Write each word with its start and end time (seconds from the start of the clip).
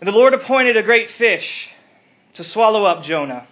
And 0.00 0.08
the 0.08 0.12
Lord 0.12 0.32
appointed 0.32 0.76
a 0.76 0.82
great 0.82 1.10
fish 1.18 1.68
to 2.34 2.44
swallow 2.44 2.84
up 2.84 3.04
Jonah. 3.04 3.46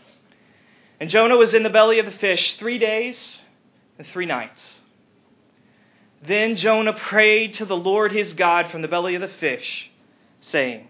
And 0.99 1.11
Jonah 1.11 1.37
was 1.37 1.53
in 1.53 1.63
the 1.63 1.71
belly 1.71 1.99
of 1.99 2.07
the 2.07 2.13
fish 2.13 2.57
three 2.57 2.79
days 2.79 3.17
and 3.99 4.07
three 4.09 4.27
nights. 4.27 4.61
Then 6.27 6.57
Jonah 6.57 6.95
prayed 6.95 7.55
to 7.55 7.65
the 7.65 7.77
Lord 7.77 8.13
his 8.13 8.33
God 8.33 8.71
from 8.71 8.83
the 8.83 8.89
belly 8.89 9.15
of 9.15 9.21
the 9.21 9.29
fish, 9.29 9.91
saying, 10.41 10.89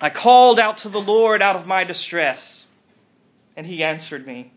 I 0.00 0.10
called 0.10 0.60
out 0.60 0.78
to 0.78 0.88
the 0.88 1.00
Lord 1.00 1.42
out 1.42 1.56
of 1.56 1.66
my 1.66 1.84
distress, 1.84 2.66
and 3.56 3.66
he 3.66 3.82
answered 3.82 4.26
me. 4.26 4.52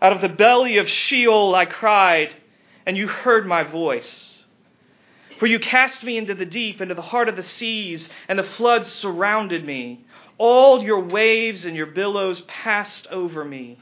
Out 0.00 0.12
of 0.12 0.22
the 0.22 0.28
belly 0.28 0.78
of 0.78 0.88
Sheol 0.88 1.54
I 1.54 1.66
cried, 1.66 2.34
and 2.84 2.96
you 2.96 3.06
heard 3.06 3.46
my 3.46 3.62
voice. 3.62 4.37
For 5.38 5.46
you 5.46 5.58
cast 5.58 6.02
me 6.02 6.18
into 6.18 6.34
the 6.34 6.44
deep, 6.44 6.80
into 6.80 6.94
the 6.94 7.02
heart 7.02 7.28
of 7.28 7.36
the 7.36 7.42
seas, 7.42 8.06
and 8.28 8.38
the 8.38 8.48
floods 8.56 8.90
surrounded 8.94 9.64
me. 9.64 10.04
All 10.36 10.82
your 10.82 11.00
waves 11.00 11.64
and 11.64 11.76
your 11.76 11.86
billows 11.86 12.42
passed 12.48 13.06
over 13.08 13.44
me. 13.44 13.78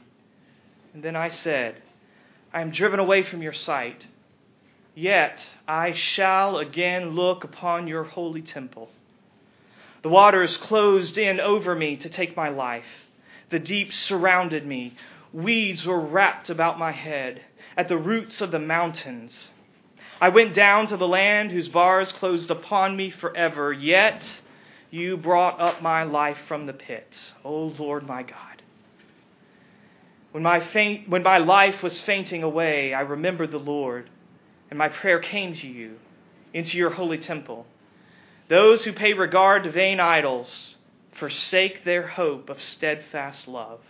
And 0.93 1.03
then 1.03 1.15
I 1.15 1.29
said, 1.29 1.81
I 2.53 2.61
am 2.61 2.71
driven 2.71 2.99
away 2.99 3.23
from 3.23 3.41
your 3.41 3.53
sight. 3.53 4.05
Yet 4.95 5.39
I 5.67 5.93
shall 5.93 6.57
again 6.57 7.11
look 7.11 7.43
upon 7.43 7.87
your 7.87 8.03
holy 8.03 8.41
temple. 8.41 8.89
The 10.01 10.09
waters 10.09 10.57
closed 10.57 11.17
in 11.17 11.39
over 11.39 11.75
me 11.75 11.97
to 11.97 12.09
take 12.09 12.35
my 12.35 12.49
life. 12.49 12.85
The 13.49 13.59
deep 13.59 13.93
surrounded 13.93 14.65
me. 14.65 14.95
Weeds 15.33 15.85
were 15.85 15.99
wrapped 15.99 16.49
about 16.49 16.79
my 16.79 16.91
head. 16.91 17.41
At 17.75 17.89
the 17.89 17.97
roots 17.97 18.41
of 18.41 18.51
the 18.51 18.59
mountains, 18.59 19.49
I 20.19 20.29
went 20.29 20.55
down 20.55 20.87
to 20.87 20.97
the 20.97 21.07
land 21.07 21.51
whose 21.51 21.69
bars 21.69 22.11
closed 22.13 22.49
upon 22.49 22.95
me 22.97 23.11
forever. 23.11 23.71
Yet 23.71 24.23
you 24.89 25.17
brought 25.17 25.59
up 25.59 25.81
my 25.81 26.03
life 26.03 26.37
from 26.47 26.65
the 26.65 26.73
pit, 26.73 27.07
O 27.43 27.73
Lord 27.77 28.07
my 28.07 28.23
God. 28.23 28.61
When 30.31 30.43
my, 30.43 30.65
faint, 30.67 31.09
when 31.09 31.23
my 31.23 31.37
life 31.37 31.81
was 31.83 31.99
fainting 32.01 32.43
away, 32.43 32.93
I 32.93 33.01
remembered 33.01 33.51
the 33.51 33.57
Lord, 33.57 34.09
and 34.69 34.77
my 34.77 34.89
prayer 34.89 35.19
came 35.19 35.55
to 35.55 35.67
you 35.67 35.97
into 36.53 36.77
your 36.77 36.91
holy 36.91 37.17
temple. 37.17 37.65
Those 38.49 38.83
who 38.83 38.93
pay 38.93 39.13
regard 39.13 39.63
to 39.63 39.71
vain 39.71 39.99
idols 39.99 40.75
forsake 41.19 41.83
their 41.83 42.07
hope 42.07 42.49
of 42.49 42.61
steadfast 42.61 43.47
love. 43.47 43.81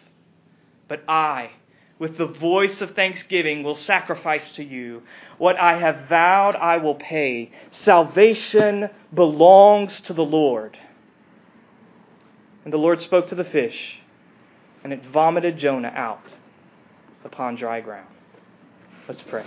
But 0.87 1.03
I, 1.07 1.51
with 1.99 2.17
the 2.17 2.27
voice 2.27 2.79
of 2.81 2.95
thanksgiving, 2.95 3.63
will 3.63 3.75
sacrifice 3.75 4.49
to 4.55 4.63
you. 4.63 5.01
What 5.37 5.57
I 5.59 5.79
have 5.79 6.07
vowed, 6.07 6.55
I 6.55 6.77
will 6.77 6.95
pay. 6.95 7.51
Salvation 7.71 8.89
belongs 9.13 9.99
to 10.01 10.13
the 10.13 10.25
Lord. 10.25 10.77
And 12.63 12.73
the 12.73 12.77
Lord 12.77 13.01
spoke 13.01 13.29
to 13.29 13.35
the 13.35 13.43
fish, 13.43 13.99
and 14.83 14.91
it 14.93 15.05
vomited 15.05 15.57
Jonah 15.57 15.93
out 15.95 16.35
upon 17.23 17.55
dry 17.55 17.81
ground. 17.81 18.09
Let's 19.07 19.21
pray. 19.21 19.45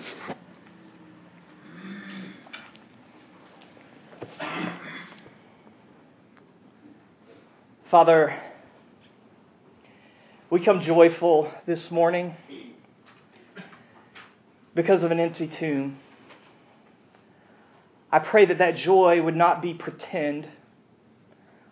Father, 7.90 8.40
we 10.50 10.58
come 10.58 10.80
joyful 10.80 11.48
this 11.64 11.92
morning 11.92 12.34
because 14.74 15.04
of 15.04 15.12
an 15.12 15.20
empty 15.20 15.46
tomb. 15.46 16.00
I 18.10 18.18
pray 18.18 18.46
that 18.46 18.58
that 18.58 18.74
joy 18.74 19.22
would 19.22 19.36
not 19.36 19.62
be 19.62 19.74
pretend. 19.74 20.48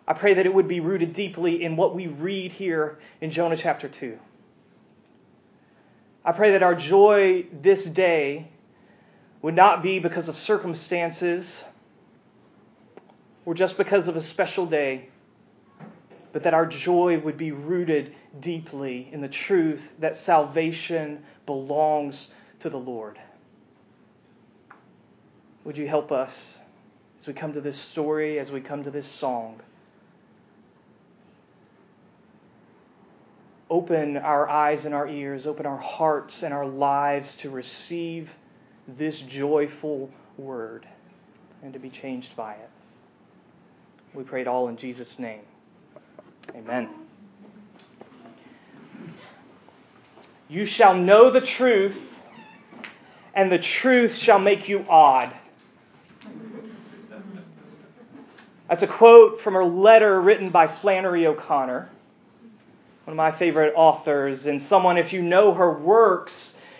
I 0.07 0.13
pray 0.13 0.33
that 0.35 0.45
it 0.45 0.53
would 0.53 0.69
be 0.69 0.79
rooted 0.79 1.13
deeply 1.13 1.61
in 1.61 1.75
what 1.75 1.93
we 1.93 2.07
read 2.07 2.53
here 2.53 2.99
in 3.19 3.31
Jonah 3.31 3.57
chapter 3.57 3.89
2. 3.89 4.17
I 6.23 6.31
pray 6.31 6.53
that 6.53 6.63
our 6.63 6.75
joy 6.75 7.47
this 7.51 7.83
day 7.83 8.49
would 9.41 9.55
not 9.55 9.83
be 9.83 9.99
because 9.99 10.29
of 10.29 10.37
circumstances 10.37 11.45
or 13.45 13.53
just 13.53 13.75
because 13.75 14.07
of 14.07 14.15
a 14.15 14.23
special 14.23 14.65
day 14.65 15.09
but 16.31 16.43
that 16.43 16.53
our 16.53 16.65
joy 16.65 17.19
would 17.19 17.37
be 17.37 17.51
rooted 17.51 18.13
deeply 18.39 19.09
in 19.11 19.21
the 19.21 19.27
truth 19.27 19.81
that 19.99 20.17
salvation 20.25 21.23
belongs 21.45 22.27
to 22.59 22.69
the 22.69 22.77
Lord. 22.77 23.19
Would 25.63 25.77
you 25.77 25.87
help 25.87 26.11
us 26.11 26.31
as 27.21 27.27
we 27.27 27.33
come 27.33 27.53
to 27.53 27.61
this 27.61 27.79
story, 27.91 28.39
as 28.39 28.51
we 28.51 28.61
come 28.61 28.83
to 28.83 28.91
this 28.91 29.09
song? 29.19 29.61
Open 33.69 34.17
our 34.17 34.49
eyes 34.49 34.85
and 34.85 34.95
our 34.95 35.07
ears, 35.07 35.45
open 35.45 35.65
our 35.65 35.77
hearts 35.77 36.41
and 36.41 36.53
our 36.53 36.65
lives 36.65 37.35
to 37.41 37.49
receive 37.49 38.29
this 38.87 39.19
joyful 39.29 40.09
word 40.37 40.87
and 41.61 41.73
to 41.73 41.79
be 41.79 41.89
changed 41.89 42.35
by 42.35 42.53
it. 42.53 42.69
We 44.13 44.23
pray 44.23 44.41
it 44.41 44.47
all 44.47 44.69
in 44.69 44.77
Jesus' 44.77 45.19
name. 45.19 45.41
Amen. 46.55 46.89
You 50.47 50.65
shall 50.65 50.95
know 50.95 51.31
the 51.31 51.41
truth, 51.41 51.95
and 53.35 53.51
the 53.51 53.59
truth 53.59 54.17
shall 54.17 54.39
make 54.39 54.67
you 54.67 54.83
odd. 54.89 55.33
That's 58.67 58.83
a 58.83 58.87
quote 58.87 59.41
from 59.41 59.55
a 59.55 59.63
letter 59.63 60.19
written 60.21 60.49
by 60.49 60.67
Flannery 60.81 61.27
O'Connor, 61.27 61.89
one 63.05 63.11
of 63.11 63.15
my 63.15 63.37
favorite 63.37 63.73
authors, 63.75 64.45
and 64.45 64.63
someone, 64.69 64.97
if 64.97 65.13
you 65.13 65.21
know 65.21 65.53
her 65.53 65.71
works, 65.71 66.33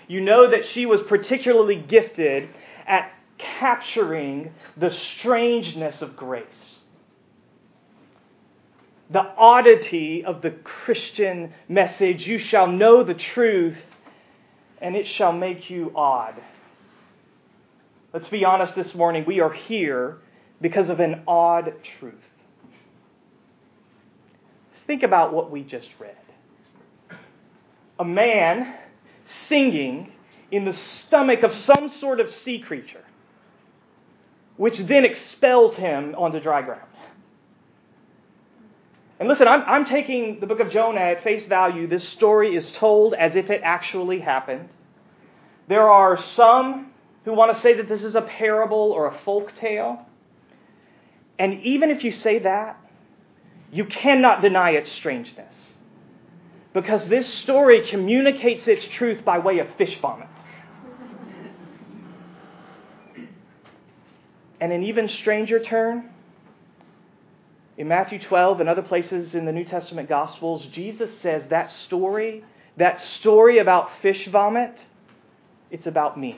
you 0.07 0.21
know 0.21 0.49
that 0.49 0.67
she 0.67 0.85
was 0.85 1.01
particularly 1.03 1.75
gifted 1.75 2.49
at 2.87 3.11
capturing 3.37 4.51
the 4.77 4.91
strangeness 4.91 6.01
of 6.01 6.15
grace 6.15 6.78
the 9.09 9.19
oddity 9.19 10.23
of 10.23 10.41
the 10.41 10.51
Christian 10.51 11.53
message. 11.67 12.27
You 12.27 12.37
shall 12.37 12.67
know 12.67 13.03
the 13.03 13.15
truth, 13.15 13.77
and 14.81 14.95
it 14.95 15.07
shall 15.07 15.31
make 15.31 15.69
you 15.69 15.91
odd. 15.95 16.35
Let's 18.13 18.29
be 18.29 18.45
honest 18.45 18.75
this 18.75 18.93
morning. 18.93 19.23
We 19.25 19.39
are 19.39 19.51
here 19.51 20.17
because 20.61 20.89
of 20.89 20.99
an 20.99 21.23
odd 21.27 21.73
truth. 21.99 22.15
Think 24.87 25.03
about 25.03 25.33
what 25.33 25.51
we 25.51 25.63
just 25.63 25.87
read. 25.99 26.15
A 27.99 28.05
man 28.05 28.75
singing 29.47 30.11
in 30.51 30.65
the 30.65 30.73
stomach 30.73 31.43
of 31.43 31.53
some 31.53 31.89
sort 31.99 32.19
of 32.19 32.33
sea 32.33 32.59
creature, 32.59 33.03
which 34.57 34.79
then 34.79 35.05
expels 35.05 35.75
him 35.75 36.15
onto 36.15 36.39
dry 36.39 36.61
ground. 36.63 36.88
And 39.19 39.27
listen, 39.27 39.47
I'm, 39.47 39.63
I'm 39.67 39.85
taking 39.85 40.39
the 40.39 40.47
book 40.47 40.61
of 40.61 40.71
Jonah 40.71 41.01
at 41.01 41.23
face 41.23 41.45
value. 41.45 41.87
This 41.87 42.07
story 42.09 42.55
is 42.55 42.71
told 42.77 43.13
as 43.13 43.35
if 43.35 43.49
it 43.49 43.61
actually 43.63 44.19
happened. 44.21 44.69
There 45.67 45.89
are 45.89 46.17
some 46.35 46.91
who 47.25 47.33
want 47.33 47.53
to 47.55 47.61
say 47.61 47.75
that 47.75 47.89
this 47.89 48.01
is 48.01 48.15
a 48.15 48.21
parable 48.21 48.93
or 48.93 49.07
a 49.07 49.19
folk 49.25 49.53
tale. 49.57 50.05
And 51.37 51.61
even 51.63 51.91
if 51.91 52.03
you 52.03 52.13
say 52.13 52.39
that, 52.39 52.79
you 53.71 53.85
cannot 53.85 54.41
deny 54.41 54.71
its 54.71 54.91
strangeness. 54.93 55.53
Because 56.73 57.07
this 57.09 57.27
story 57.27 57.87
communicates 57.89 58.67
its 58.67 58.85
truth 58.95 59.25
by 59.25 59.39
way 59.39 59.59
of 59.59 59.67
fish 59.77 59.97
vomit. 60.01 60.27
And 64.61 64.71
an 64.71 64.83
even 64.83 65.09
stranger 65.09 65.59
turn, 65.59 66.09
in 67.79 67.87
Matthew 67.87 68.19
12 68.19 68.59
and 68.59 68.67
other 68.67 68.81
places 68.81 69.33
in 69.33 69.45
the 69.45 69.53
New 69.53 69.63
Testament 69.63 70.09
Gospels, 70.09 70.65
Jesus 70.73 71.09
says 71.21 71.45
that 71.49 71.71
story, 71.85 72.43
that 72.75 72.99
story 73.21 73.59
about 73.59 73.89
fish 74.01 74.27
vomit, 74.27 74.77
it's 75.71 75.87
about 75.87 76.19
me. 76.19 76.37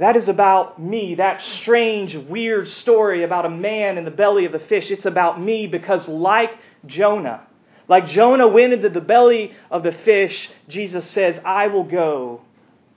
That 0.00 0.16
is 0.16 0.28
about 0.28 0.82
me, 0.82 1.14
that 1.16 1.40
strange, 1.60 2.16
weird 2.16 2.68
story 2.68 3.22
about 3.22 3.46
a 3.46 3.50
man 3.50 3.96
in 3.96 4.04
the 4.04 4.10
belly 4.10 4.44
of 4.44 4.50
the 4.50 4.58
fish. 4.58 4.90
It's 4.90 5.06
about 5.06 5.40
me 5.40 5.68
because, 5.68 6.08
like 6.08 6.50
Jonah, 6.86 7.46
like 7.88 8.08
Jonah 8.08 8.48
went 8.48 8.72
into 8.72 8.88
the 8.88 9.00
belly 9.00 9.52
of 9.70 9.84
the 9.84 9.92
fish, 9.92 10.50
Jesus 10.68 11.08
says, 11.12 11.36
I 11.44 11.68
will 11.68 11.84
go 11.84 12.40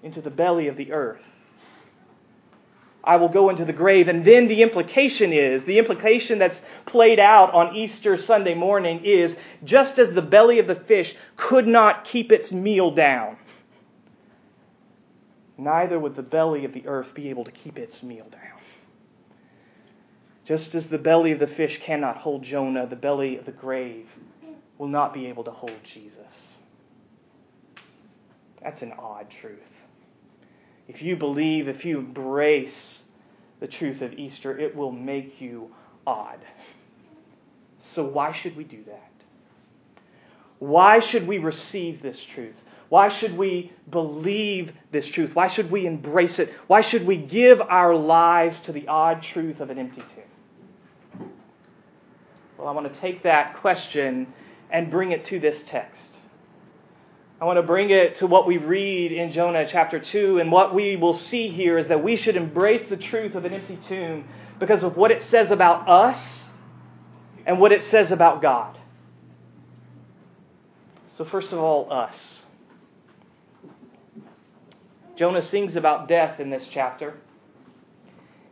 into 0.01 0.21
the 0.21 0.31
belly 0.31 0.69
of 0.69 0.77
the 0.77 0.91
earth. 0.91 1.21
I 3.03 3.17
will 3.17 3.29
go 3.29 3.49
into 3.49 3.65
the 3.65 3.73
grave. 3.73 4.07
And 4.07 4.25
then 4.25 4.47
the 4.47 4.61
implication 4.61 5.33
is 5.33 5.63
the 5.65 5.77
implication 5.77 6.39
that's 6.39 6.57
played 6.85 7.19
out 7.19 7.53
on 7.53 7.75
Easter 7.75 8.17
Sunday 8.17 8.53
morning 8.53 9.01
is 9.03 9.35
just 9.63 9.99
as 9.99 10.13
the 10.13 10.21
belly 10.21 10.59
of 10.59 10.67
the 10.67 10.81
fish 10.87 11.13
could 11.35 11.67
not 11.67 12.05
keep 12.05 12.31
its 12.31 12.51
meal 12.51 12.91
down, 12.91 13.37
neither 15.57 15.99
would 15.99 16.15
the 16.15 16.21
belly 16.21 16.63
of 16.63 16.73
the 16.73 16.87
earth 16.87 17.13
be 17.13 17.29
able 17.29 17.43
to 17.43 17.51
keep 17.51 17.77
its 17.77 18.01
meal 18.01 18.27
down. 18.31 18.61
Just 20.45 20.75
as 20.75 20.87
the 20.87 20.97
belly 20.97 21.31
of 21.31 21.39
the 21.39 21.47
fish 21.47 21.79
cannot 21.83 22.17
hold 22.17 22.43
Jonah, 22.43 22.85
the 22.87 22.95
belly 22.95 23.37
of 23.37 23.45
the 23.45 23.51
grave 23.51 24.07
will 24.77 24.87
not 24.87 25.13
be 25.13 25.27
able 25.27 25.43
to 25.45 25.51
hold 25.51 25.77
Jesus. 25.93 26.33
That's 28.61 28.81
an 28.81 28.93
odd 28.97 29.27
truth. 29.41 29.59
If 30.87 31.01
you 31.01 31.15
believe, 31.15 31.67
if 31.67 31.85
you 31.85 31.99
embrace 31.99 33.01
the 33.59 33.67
truth 33.67 34.01
of 34.01 34.13
Easter, 34.13 34.57
it 34.57 34.75
will 34.75 34.91
make 34.91 35.39
you 35.39 35.71
odd. 36.05 36.39
So, 37.93 38.05
why 38.05 38.33
should 38.33 38.55
we 38.55 38.63
do 38.63 38.83
that? 38.85 39.11
Why 40.59 40.99
should 40.99 41.27
we 41.27 41.37
receive 41.39 42.01
this 42.01 42.17
truth? 42.33 42.55
Why 42.89 43.09
should 43.19 43.37
we 43.37 43.73
believe 43.89 44.71
this 44.91 45.05
truth? 45.07 45.31
Why 45.33 45.49
should 45.49 45.71
we 45.71 45.85
embrace 45.87 46.39
it? 46.39 46.53
Why 46.67 46.81
should 46.81 47.05
we 47.05 47.17
give 47.17 47.59
our 47.59 47.95
lives 47.95 48.55
to 48.65 48.71
the 48.71 48.87
odd 48.87 49.23
truth 49.33 49.59
of 49.59 49.69
an 49.69 49.79
empty 49.79 50.01
tomb? 50.01 51.29
Well, 52.57 52.67
I 52.67 52.71
want 52.71 52.93
to 52.93 53.01
take 53.01 53.23
that 53.23 53.57
question 53.61 54.27
and 54.69 54.91
bring 54.91 55.11
it 55.11 55.25
to 55.25 55.39
this 55.39 55.57
text. 55.69 56.12
I 57.43 57.45
want 57.45 57.57
to 57.57 57.63
bring 57.63 57.89
it 57.89 58.19
to 58.19 58.25
what 58.25 58.47
we 58.47 58.55
read 58.55 59.11
in 59.11 59.33
Jonah 59.33 59.67
chapter 59.69 59.99
2. 59.99 60.39
And 60.39 60.49
what 60.49 60.73
we 60.73 60.95
will 60.95 61.17
see 61.17 61.49
here 61.49 61.77
is 61.77 61.89
that 61.89 62.01
we 62.01 62.15
should 62.15 62.37
embrace 62.37 62.87
the 62.89 62.95
truth 62.95 63.35
of 63.35 63.43
an 63.43 63.53
empty 63.53 63.77
tomb 63.89 64.29
because 64.61 64.81
of 64.81 64.95
what 64.95 65.11
it 65.11 65.21
says 65.29 65.51
about 65.51 65.89
us 65.89 66.17
and 67.45 67.59
what 67.59 67.73
it 67.73 67.83
says 67.91 68.11
about 68.13 68.41
God. 68.41 68.77
So, 71.17 71.25
first 71.25 71.49
of 71.51 71.59
all, 71.59 71.91
us. 71.91 72.15
Jonah 75.17 75.45
sings 75.49 75.75
about 75.75 76.07
death 76.07 76.39
in 76.39 76.49
this 76.49 76.63
chapter. 76.71 77.17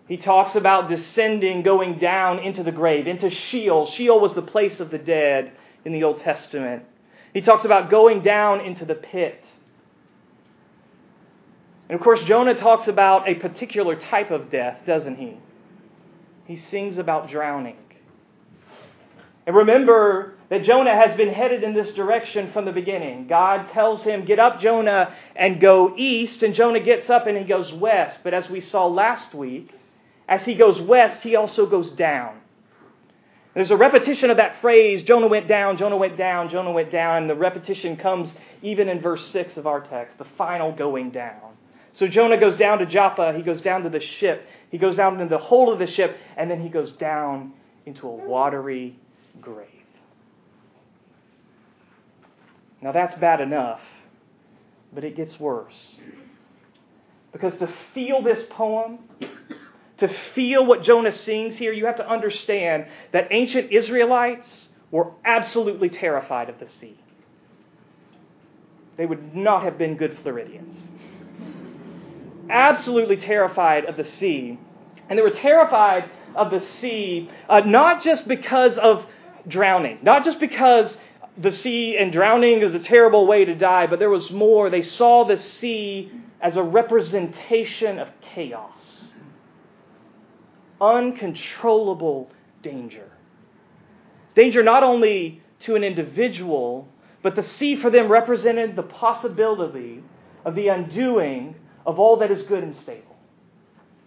He 0.09 0.17
talks 0.17 0.53
about 0.53 0.89
descending, 0.89 1.63
going 1.63 1.97
down 1.97 2.39
into 2.39 2.61
the 2.61 2.73
grave, 2.73 3.07
into 3.07 3.29
Sheol. 3.29 3.89
Sheol 3.91 4.19
was 4.19 4.33
the 4.33 4.41
place 4.41 4.81
of 4.81 4.91
the 4.91 4.97
dead 4.97 5.53
in 5.85 5.93
the 5.93 6.03
Old 6.03 6.19
Testament. 6.19 6.83
He 7.33 7.41
talks 7.41 7.65
about 7.65 7.89
going 7.89 8.21
down 8.21 8.61
into 8.61 8.85
the 8.85 8.95
pit. 8.95 9.43
And 11.89 11.99
of 11.99 12.03
course, 12.03 12.21
Jonah 12.23 12.55
talks 12.55 12.87
about 12.87 13.27
a 13.27 13.35
particular 13.35 13.95
type 13.95 14.31
of 14.31 14.49
death, 14.49 14.79
doesn't 14.85 15.17
he? 15.17 15.37
He 16.45 16.57
sings 16.57 16.97
about 16.97 17.29
drowning. 17.29 17.77
And 19.45 19.55
remember 19.55 20.35
that 20.49 20.63
Jonah 20.63 20.95
has 20.95 21.15
been 21.17 21.33
headed 21.33 21.63
in 21.63 21.73
this 21.73 21.93
direction 21.93 22.51
from 22.51 22.65
the 22.65 22.71
beginning. 22.71 23.27
God 23.27 23.71
tells 23.71 24.03
him, 24.03 24.25
Get 24.25 24.39
up, 24.39 24.61
Jonah, 24.61 25.15
and 25.35 25.59
go 25.59 25.95
east. 25.97 26.43
And 26.43 26.53
Jonah 26.53 26.79
gets 26.79 27.09
up 27.09 27.25
and 27.25 27.37
he 27.37 27.43
goes 27.43 27.73
west. 27.73 28.19
But 28.23 28.33
as 28.33 28.49
we 28.49 28.61
saw 28.61 28.87
last 28.87 29.33
week, 29.33 29.71
as 30.27 30.43
he 30.43 30.55
goes 30.55 30.79
west, 30.79 31.23
he 31.23 31.35
also 31.35 31.65
goes 31.65 31.89
down. 31.91 32.39
There's 33.53 33.71
a 33.71 33.77
repetition 33.77 34.29
of 34.29 34.37
that 34.37 34.61
phrase 34.61 35.03
Jonah 35.03 35.27
went 35.27 35.47
down, 35.47 35.77
Jonah 35.77 35.97
went 35.97 36.17
down, 36.17 36.49
Jonah 36.49 36.71
went 36.71 36.91
down. 36.91 37.23
And 37.23 37.29
the 37.29 37.35
repetition 37.35 37.97
comes 37.97 38.29
even 38.61 38.87
in 38.87 39.01
verse 39.01 39.25
6 39.31 39.57
of 39.57 39.67
our 39.67 39.81
text, 39.81 40.17
the 40.17 40.27
final 40.37 40.71
going 40.71 41.11
down. 41.11 41.57
So 41.93 42.07
Jonah 42.07 42.39
goes 42.39 42.57
down 42.57 42.77
to 42.79 42.85
Joppa, 42.85 43.33
he 43.35 43.43
goes 43.43 43.61
down 43.61 43.83
to 43.83 43.89
the 43.89 43.99
ship, 43.99 44.47
he 44.69 44.77
goes 44.77 44.95
down 44.95 45.19
into 45.19 45.27
the 45.27 45.41
hold 45.41 45.73
of 45.73 45.79
the 45.79 45.93
ship, 45.93 46.15
and 46.37 46.49
then 46.49 46.61
he 46.61 46.69
goes 46.69 46.91
down 46.93 47.51
into 47.85 48.07
a 48.07 48.15
watery 48.15 48.97
grave. 49.41 49.67
Now 52.81 52.93
that's 52.93 53.15
bad 53.15 53.41
enough, 53.41 53.81
but 54.93 55.03
it 55.03 55.17
gets 55.17 55.37
worse. 55.39 55.97
Because 57.33 57.57
to 57.59 57.73
feel 57.93 58.23
this 58.23 58.39
poem, 58.49 58.99
to 60.01 60.13
feel 60.35 60.65
what 60.65 60.83
Jonah 60.83 61.17
sings 61.17 61.57
here, 61.57 61.71
you 61.71 61.85
have 61.85 61.97
to 61.97 62.07
understand 62.07 62.85
that 63.13 63.27
ancient 63.31 63.71
Israelites 63.71 64.67
were 64.91 65.11
absolutely 65.23 65.89
terrified 65.89 66.49
of 66.49 66.59
the 66.59 66.67
sea. 66.79 66.99
They 68.97 69.05
would 69.05 69.35
not 69.35 69.63
have 69.63 69.77
been 69.77 69.95
good 69.97 70.19
Floridians. 70.21 70.75
Absolutely 72.49 73.17
terrified 73.17 73.85
of 73.85 73.95
the 73.95 74.03
sea. 74.19 74.59
And 75.09 75.17
they 75.17 75.23
were 75.23 75.29
terrified 75.29 76.09
of 76.35 76.51
the 76.51 76.63
sea 76.79 77.29
uh, 77.49 77.61
not 77.61 78.03
just 78.03 78.27
because 78.27 78.77
of 78.77 79.05
drowning, 79.47 79.99
not 80.01 80.25
just 80.25 80.39
because 80.39 80.95
the 81.37 81.51
sea 81.51 81.95
and 81.97 82.11
drowning 82.11 82.61
is 82.61 82.73
a 82.73 82.79
terrible 82.79 83.25
way 83.25 83.45
to 83.45 83.55
die, 83.55 83.87
but 83.87 83.99
there 83.99 84.09
was 84.09 84.29
more. 84.31 84.69
They 84.69 84.81
saw 84.81 85.25
the 85.25 85.37
sea 85.37 86.11
as 86.41 86.57
a 86.57 86.63
representation 86.63 87.99
of 87.99 88.09
chaos, 88.33 88.80
uncontrollable 90.81 92.29
danger. 92.63 93.11
Danger 94.35 94.63
not 94.63 94.83
only 94.83 95.41
to 95.61 95.75
an 95.75 95.83
individual, 95.83 96.87
but 97.21 97.35
the 97.35 97.43
sea 97.43 97.75
for 97.75 97.89
them 97.89 98.11
represented 98.11 98.75
the 98.75 98.83
possibility 98.83 100.03
of 100.43 100.55
the 100.55 100.69
undoing 100.69 101.55
of 101.85 101.99
all 101.99 102.17
that 102.17 102.31
is 102.31 102.43
good 102.43 102.63
and 102.63 102.75
stable, 102.77 103.15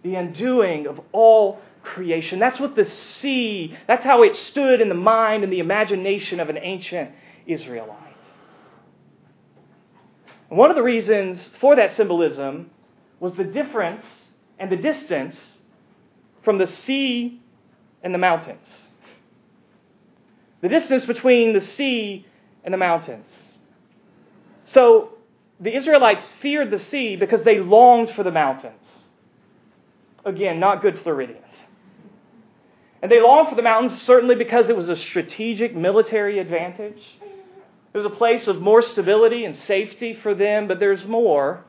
the 0.03 0.15
undoing 0.15 0.87
of 0.87 0.99
all 1.11 1.61
creation. 1.83 2.39
That's 2.39 2.59
what 2.59 2.75
the 2.75 2.89
sea, 3.21 3.77
that's 3.87 4.03
how 4.03 4.23
it 4.23 4.35
stood 4.35 4.81
in 4.81 4.89
the 4.89 4.95
mind 4.95 5.43
and 5.43 5.53
the 5.53 5.59
imagination 5.59 6.39
of 6.39 6.49
an 6.49 6.57
ancient 6.57 7.11
Israelite. 7.45 8.01
One 10.49 10.69
of 10.69 10.75
the 10.75 10.83
reasons 10.83 11.49
for 11.59 11.75
that 11.75 11.95
symbolism 11.95 12.69
was 13.19 13.33
the 13.33 13.43
difference 13.43 14.05
and 14.59 14.71
the 14.71 14.77
distance 14.77 15.37
from 16.45 16.59
the 16.59 16.67
sea 16.67 17.41
and 18.01 18.13
the 18.13 18.19
mountains. 18.19 18.67
The 20.61 20.69
distance 20.69 21.05
between 21.05 21.53
the 21.53 21.61
sea 21.61 22.25
and 22.63 22.73
the 22.73 22.77
mountains. 22.77 23.27
So 24.65 25.09
the 25.59 25.75
Israelites 25.75 26.25
feared 26.41 26.71
the 26.71 26.79
sea 26.79 27.15
because 27.15 27.43
they 27.43 27.59
longed 27.59 28.11
for 28.11 28.23
the 28.23 28.31
mountains. 28.31 28.79
Again, 30.23 30.59
not 30.59 30.81
good 30.81 30.99
Floridians. 31.01 31.41
And 33.01 33.11
they 33.11 33.21
longed 33.21 33.49
for 33.49 33.55
the 33.55 33.61
mountains 33.61 34.01
certainly 34.03 34.35
because 34.35 34.69
it 34.69 34.75
was 34.75 34.89
a 34.89 34.95
strategic 34.95 35.75
military 35.75 36.39
advantage. 36.39 37.01
It 37.93 37.97
was 37.97 38.05
a 38.05 38.15
place 38.15 38.47
of 38.47 38.59
more 38.59 38.81
stability 38.81 39.45
and 39.45 39.55
safety 39.55 40.15
for 40.15 40.33
them, 40.33 40.67
but 40.67 40.79
there's 40.79 41.05
more. 41.05 41.63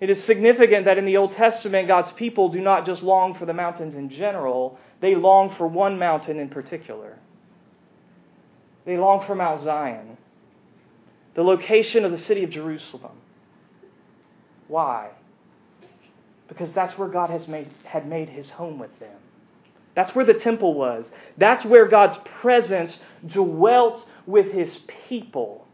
It 0.00 0.10
is 0.10 0.22
significant 0.24 0.84
that 0.84 0.98
in 0.98 1.06
the 1.06 1.16
Old 1.16 1.34
Testament, 1.34 1.88
God's 1.88 2.12
people 2.12 2.50
do 2.50 2.60
not 2.60 2.84
just 2.84 3.02
long 3.02 3.34
for 3.34 3.46
the 3.46 3.54
mountains 3.54 3.94
in 3.94 4.10
general, 4.10 4.78
they 5.00 5.14
long 5.14 5.54
for 5.56 5.66
one 5.66 5.98
mountain 5.98 6.38
in 6.38 6.48
particular. 6.48 7.18
They 8.84 8.96
long 8.96 9.26
for 9.26 9.34
Mount 9.34 9.62
Zion, 9.62 10.16
the 11.34 11.42
location 11.42 12.04
of 12.04 12.12
the 12.12 12.18
city 12.18 12.44
of 12.44 12.50
Jerusalem. 12.50 13.16
Why? 14.68 15.10
Because 16.48 16.72
that's 16.72 16.96
where 16.98 17.08
God 17.08 17.30
has 17.30 17.48
made, 17.48 17.68
had 17.84 18.06
made 18.06 18.28
his 18.28 18.50
home 18.50 18.78
with 18.78 18.96
them. 19.00 19.18
That's 19.94 20.14
where 20.14 20.26
the 20.26 20.34
temple 20.34 20.74
was. 20.74 21.06
That's 21.38 21.64
where 21.64 21.88
God's 21.88 22.18
presence 22.40 22.98
dwelt 23.26 24.06
with 24.26 24.52
his 24.52 24.70
people. 25.08 25.66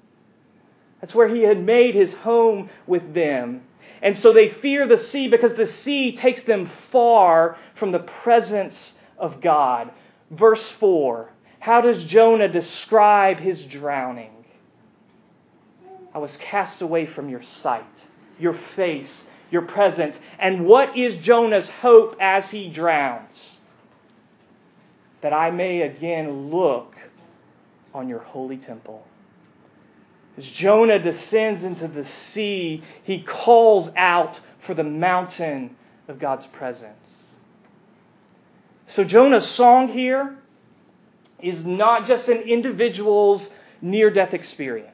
That's 1.01 1.15
where 1.15 1.35
he 1.35 1.43
had 1.43 1.63
made 1.63 1.97
his 1.97 2.13
home 2.15 2.71
with 2.87 3.15
them. 3.15 3.63
And 4.03 4.19
so 4.19 4.33
they 4.33 4.49
fear 4.49 4.87
the 4.89 5.05
sea 5.05 5.29
because 5.29 5.55
the 5.57 5.73
sea 5.85 6.17
takes 6.17 6.43
them 6.43 6.71
far 6.91 7.57
from 7.79 7.93
the 7.93 8.01
presence 8.01 8.75
of 9.17 9.41
God. 9.41 9.91
Verse 10.31 10.65
4 10.81 11.31
How 11.61 11.81
does 11.81 12.05
Jonah 12.05 12.49
describe 12.49 13.39
his 13.39 13.63
drowning? 13.65 14.33
I 16.15 16.19
was 16.19 16.37
cast 16.39 16.83
away 16.83 17.07
from 17.07 17.29
your 17.29 17.43
sight, 17.63 17.85
your 18.39 18.59
face, 18.77 19.13
your 19.51 19.63
presence. 19.63 20.17
And 20.39 20.67
what 20.67 20.99
is 20.99 21.25
Jonah's 21.25 21.69
hope 21.69 22.17
as 22.21 22.51
he 22.51 22.69
drowns? 22.69 23.39
that 25.23 25.33
I 25.33 25.51
may 25.51 25.83
again 25.83 26.51
look 26.51 26.95
on 27.95 28.09
your 28.09 28.19
holy 28.19 28.59
temple. 28.59 29.07
As 30.39 30.47
Jonah 30.47 30.99
descends 30.99 31.63
into 31.63 31.89
the 31.89 32.07
sea, 32.33 32.83
he 33.03 33.23
calls 33.23 33.91
out 33.97 34.41
for 34.67 34.75
the 34.75 34.85
mountain 34.85 35.77
of 36.09 36.19
God's 36.19 36.47
presence. 36.47 37.17
So 38.87 39.05
Jonah's 39.05 39.49
song 39.53 39.89
here 39.89 40.39
is 41.41 41.65
not 41.65 42.07
just 42.07 42.29
an 42.29 42.43
individual's 42.43 43.47
near 43.81 44.11
death 44.11 44.33
experience. 44.33 44.89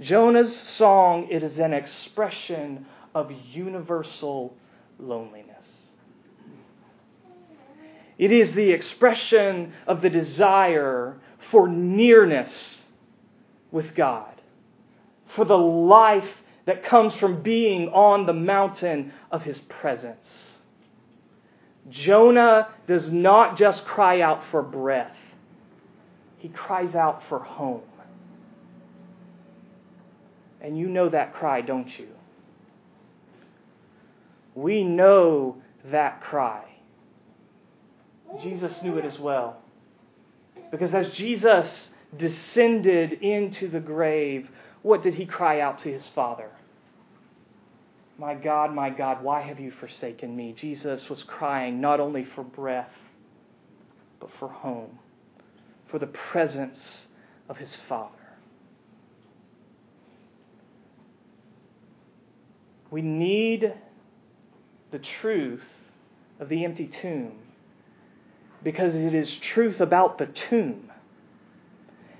Jonah's 0.00 0.56
song 0.56 1.28
it 1.30 1.42
is 1.42 1.58
an 1.58 1.72
expression 1.72 2.86
of 3.14 3.30
universal 3.52 4.54
loneliness. 4.98 5.66
It 8.18 8.30
is 8.32 8.54
the 8.54 8.70
expression 8.70 9.72
of 9.86 10.00
the 10.00 10.10
desire 10.10 11.16
for 11.50 11.68
nearness 11.68 12.81
with 13.72 13.94
God, 13.96 14.40
for 15.34 15.44
the 15.44 15.56
life 15.56 16.28
that 16.66 16.84
comes 16.84 17.14
from 17.16 17.42
being 17.42 17.88
on 17.88 18.26
the 18.26 18.32
mountain 18.32 19.12
of 19.32 19.42
His 19.42 19.58
presence. 19.58 20.18
Jonah 21.90 22.68
does 22.86 23.10
not 23.10 23.58
just 23.58 23.84
cry 23.84 24.20
out 24.20 24.42
for 24.50 24.62
breath, 24.62 25.16
he 26.38 26.48
cries 26.48 26.94
out 26.94 27.22
for 27.28 27.38
home. 27.38 27.82
And 30.60 30.78
you 30.78 30.88
know 30.88 31.08
that 31.08 31.34
cry, 31.34 31.60
don't 31.60 31.88
you? 31.98 32.08
We 34.54 34.84
know 34.84 35.56
that 35.90 36.20
cry. 36.20 36.64
Jesus 38.42 38.72
knew 38.82 38.96
it 38.96 39.04
as 39.04 39.18
well. 39.18 39.60
Because 40.70 40.94
as 40.94 41.12
Jesus 41.14 41.68
descended 42.16 43.12
into 43.14 43.68
the 43.68 43.80
grave, 43.80 44.48
what 44.82 45.02
did 45.02 45.14
he 45.14 45.26
cry 45.26 45.60
out 45.60 45.78
to 45.80 45.92
his 45.92 46.06
Father? 46.14 46.50
My 48.18 48.34
God, 48.34 48.74
my 48.74 48.90
God, 48.90 49.22
why 49.22 49.40
have 49.40 49.58
you 49.58 49.72
forsaken 49.72 50.36
me? 50.36 50.54
Jesus 50.56 51.08
was 51.08 51.22
crying 51.24 51.80
not 51.80 51.98
only 51.98 52.24
for 52.34 52.44
breath, 52.44 52.92
but 54.20 54.30
for 54.38 54.48
home, 54.48 54.98
for 55.90 55.98
the 55.98 56.06
presence 56.06 56.78
of 57.48 57.56
his 57.56 57.74
Father. 57.88 58.14
We 62.90 63.00
need 63.00 63.72
the 64.90 65.00
truth 65.22 65.64
of 66.38 66.50
the 66.50 66.64
empty 66.64 66.90
tomb 67.00 67.32
because 68.62 68.94
it 68.94 69.14
is 69.14 69.34
truth 69.54 69.80
about 69.80 70.18
the 70.18 70.26
tomb. 70.26 70.91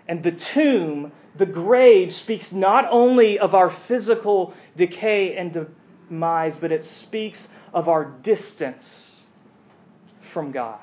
And 0.09 0.23
the 0.23 0.32
tomb, 0.32 1.12
the 1.38 1.47
grave, 1.47 2.14
speaks 2.14 2.50
not 2.52 2.87
only 2.90 3.38
of 3.38 3.54
our 3.54 3.75
physical 3.88 4.54
decay 4.76 5.37
and 5.37 5.68
demise, 6.09 6.54
but 6.61 6.73
it 6.73 6.87
speaks 7.02 7.38
of 7.73 7.88
our 7.88 8.04
distance 8.04 8.85
from 10.32 10.52
God. 10.52 10.78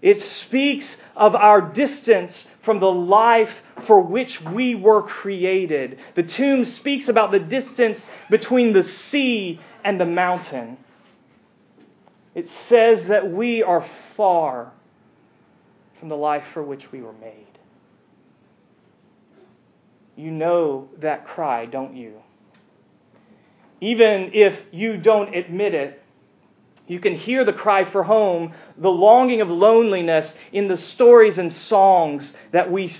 It 0.00 0.22
speaks 0.22 0.86
of 1.16 1.34
our 1.34 1.60
distance 1.60 2.32
from 2.64 2.80
the 2.80 2.86
life 2.86 3.50
for 3.86 4.00
which 4.00 4.40
we 4.40 4.74
were 4.74 5.02
created. 5.02 5.98
The 6.14 6.22
tomb 6.22 6.64
speaks 6.64 7.08
about 7.08 7.32
the 7.32 7.38
distance 7.40 7.98
between 8.30 8.72
the 8.72 8.88
sea 9.10 9.60
and 9.84 10.00
the 10.00 10.06
mountain. 10.06 10.78
It 12.34 12.48
says 12.68 13.08
that 13.08 13.32
we 13.32 13.62
are 13.62 13.88
far 14.16 14.72
from 15.98 16.08
the 16.08 16.16
life 16.16 16.44
for 16.54 16.62
which 16.62 16.92
we 16.92 17.02
were 17.02 17.14
made. 17.14 17.57
You 20.18 20.32
know 20.32 20.88
that 20.98 21.28
cry, 21.28 21.64
don't 21.66 21.94
you? 21.94 22.14
Even 23.80 24.32
if 24.34 24.58
you 24.72 24.96
don't 24.96 25.32
admit 25.32 25.74
it, 25.74 26.02
you 26.88 26.98
can 26.98 27.14
hear 27.14 27.44
the 27.44 27.52
cry 27.52 27.88
for 27.88 28.02
home, 28.02 28.52
the 28.76 28.88
longing 28.88 29.40
of 29.40 29.48
loneliness 29.48 30.34
in 30.52 30.66
the 30.66 30.76
stories 30.76 31.38
and 31.38 31.52
songs 31.52 32.32
that 32.50 32.72
we 32.72 32.92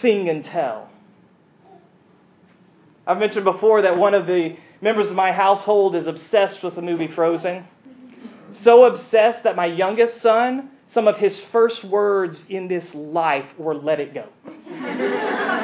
sing 0.00 0.30
and 0.30 0.46
tell. 0.46 0.88
I've 3.06 3.18
mentioned 3.18 3.44
before 3.44 3.82
that 3.82 3.98
one 3.98 4.14
of 4.14 4.26
the 4.26 4.56
members 4.80 5.08
of 5.08 5.14
my 5.14 5.32
household 5.32 5.94
is 5.94 6.06
obsessed 6.06 6.62
with 6.62 6.74
the 6.74 6.82
movie 6.82 7.08
Frozen. 7.08 7.66
So 8.62 8.84
obsessed 8.86 9.44
that 9.44 9.56
my 9.56 9.66
youngest 9.66 10.22
son, 10.22 10.70
some 10.94 11.06
of 11.06 11.18
his 11.18 11.36
first 11.52 11.84
words 11.84 12.40
in 12.48 12.66
this 12.66 12.94
life 12.94 13.46
were 13.58 13.74
let 13.74 14.00
it 14.00 14.14
go. 14.14 14.30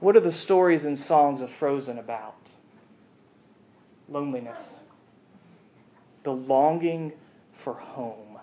what 0.00 0.16
are 0.16 0.20
the 0.20 0.32
stories 0.32 0.84
and 0.84 0.98
songs 0.98 1.40
of 1.40 1.50
Frozen 1.58 1.98
about? 1.98 2.36
Loneliness, 4.08 4.58
the 6.24 6.32
longing 6.32 7.12
for 7.62 7.74
home. 7.74 8.38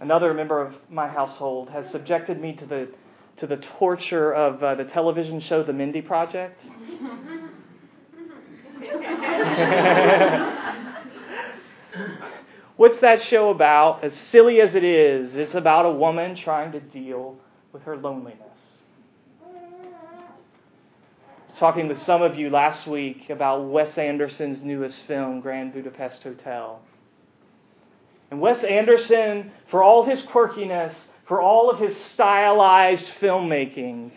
Another 0.00 0.34
member 0.34 0.60
of 0.60 0.74
my 0.90 1.08
household 1.08 1.70
has 1.70 1.90
subjected 1.90 2.40
me 2.40 2.54
to 2.56 2.66
the, 2.66 2.88
to 3.38 3.46
the 3.46 3.56
torture 3.78 4.32
of 4.32 4.62
uh, 4.62 4.74
the 4.74 4.84
television 4.84 5.40
show 5.40 5.62
The 5.62 5.72
Mindy 5.72 6.02
Project. 6.02 6.60
What's 12.76 12.98
that 13.00 13.22
show 13.30 13.48
about? 13.48 14.04
As 14.04 14.12
silly 14.30 14.60
as 14.60 14.74
it 14.74 14.84
is, 14.84 15.34
it's 15.34 15.54
about 15.54 15.86
a 15.86 15.90
woman 15.90 16.36
trying 16.36 16.72
to 16.72 16.80
deal 16.80 17.36
with 17.72 17.82
her 17.84 17.96
loneliness. 17.96 18.42
I 19.42 19.48
was 21.45 21.45
talking 21.58 21.88
with 21.88 22.02
some 22.02 22.22
of 22.22 22.36
you 22.36 22.50
last 22.50 22.86
week 22.86 23.30
about 23.30 23.68
Wes 23.68 23.96
Anderson's 23.96 24.62
newest 24.62 24.98
film, 25.06 25.40
Grand 25.40 25.72
Budapest 25.72 26.22
Hotel. 26.22 26.80
And 28.30 28.40
Wes 28.40 28.62
Anderson, 28.62 29.52
for 29.70 29.82
all 29.82 30.04
his 30.04 30.20
quirkiness, 30.22 30.94
for 31.26 31.40
all 31.40 31.70
of 31.70 31.78
his 31.78 31.96
stylized 32.12 33.06
filmmaking, 33.20 34.10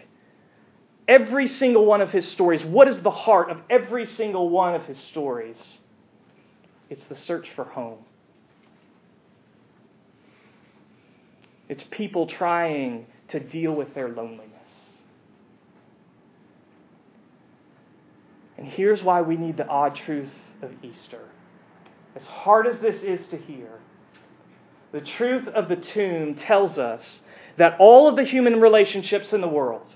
every 1.08 1.48
single 1.48 1.86
one 1.86 2.02
of 2.02 2.12
his 2.12 2.28
stories, 2.28 2.64
what 2.64 2.88
is 2.88 3.02
the 3.02 3.12
heart 3.12 3.50
of 3.50 3.60
every 3.70 4.06
single 4.06 4.50
one 4.50 4.76
of 4.76 4.86
his 4.86 4.98
stories? 5.10 5.58
It's 6.90 7.06
the 7.06 7.16
search 7.16 7.50
for 7.56 7.64
home. 7.64 8.00
It's 11.70 11.84
people 11.92 12.28
trying 12.28 13.06
to 13.30 13.40
deal 13.40 13.74
with 13.74 13.94
their 13.94 14.10
loneliness. 14.10 14.49
And 18.60 18.68
here's 18.68 19.02
why 19.02 19.22
we 19.22 19.38
need 19.38 19.56
the 19.56 19.68
odd 19.68 19.96
truth 19.96 20.34
of 20.62 20.72
Easter. 20.84 21.22
As 22.14 22.24
hard 22.24 22.68
as 22.68 22.78
this 22.82 23.02
is 23.02 23.26
to 23.30 23.38
hear, 23.38 23.70
the 24.92 25.00
truth 25.00 25.48
of 25.48 25.70
the 25.70 25.78
tomb 25.78 26.36
tells 26.36 26.78
us 26.78 27.22
that 27.58 27.78
all 27.80 28.10
of 28.10 28.18
the 28.18 28.26
human 28.26 28.60
relationships 28.60 29.32
in 29.32 29.40
the 29.42 29.48
world 29.48 29.88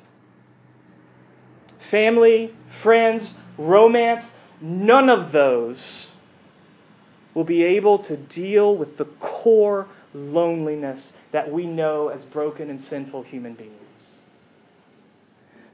family, 1.91 2.55
friends, 2.81 3.29
romance 3.57 4.25
none 4.61 5.09
of 5.09 5.33
those 5.33 6.07
will 7.33 7.43
be 7.43 7.63
able 7.63 7.99
to 7.99 8.15
deal 8.15 8.75
with 8.75 8.97
the 8.97 9.05
core 9.19 9.87
loneliness 10.13 11.03
that 11.33 11.51
we 11.51 11.65
know 11.65 12.07
as 12.07 12.23
broken 12.25 12.69
and 12.69 12.85
sinful 12.89 13.23
human 13.23 13.53
beings. 13.53 13.92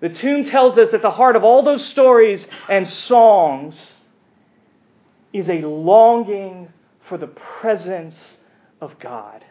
The 0.01 0.09
tomb 0.09 0.45
tells 0.45 0.77
us 0.77 0.93
at 0.93 1.01
the 1.01 1.11
heart 1.11 1.35
of 1.35 1.43
all 1.43 1.63
those 1.63 1.85
stories 1.87 2.45
and 2.69 2.87
songs 2.87 3.77
is 5.33 5.49
a 5.49 5.61
longing 5.61 6.69
for 7.07 7.17
the 7.17 7.27
presence 7.27 8.15
of 8.79 8.97
God. 8.99 9.43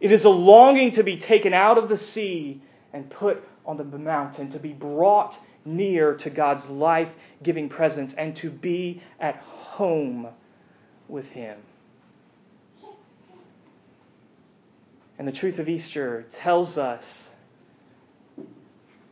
It 0.00 0.12
is 0.12 0.24
a 0.24 0.30
longing 0.30 0.92
to 0.92 1.02
be 1.02 1.18
taken 1.18 1.52
out 1.54 1.78
of 1.78 1.88
the 1.88 1.98
sea 1.98 2.62
and 2.92 3.10
put 3.10 3.42
on 3.66 3.78
the 3.78 3.84
mountain, 3.84 4.52
to 4.52 4.58
be 4.58 4.72
brought 4.72 5.34
near 5.64 6.14
to 6.14 6.30
God's 6.30 6.66
life 6.66 7.08
giving 7.42 7.68
presence, 7.68 8.12
and 8.16 8.36
to 8.36 8.50
be 8.50 9.02
at 9.18 9.36
home 9.36 10.28
with 11.08 11.24
Him. 11.26 11.58
And 15.18 15.26
the 15.26 15.32
truth 15.32 15.58
of 15.58 15.68
Easter 15.68 16.26
tells 16.42 16.76
us 16.76 17.02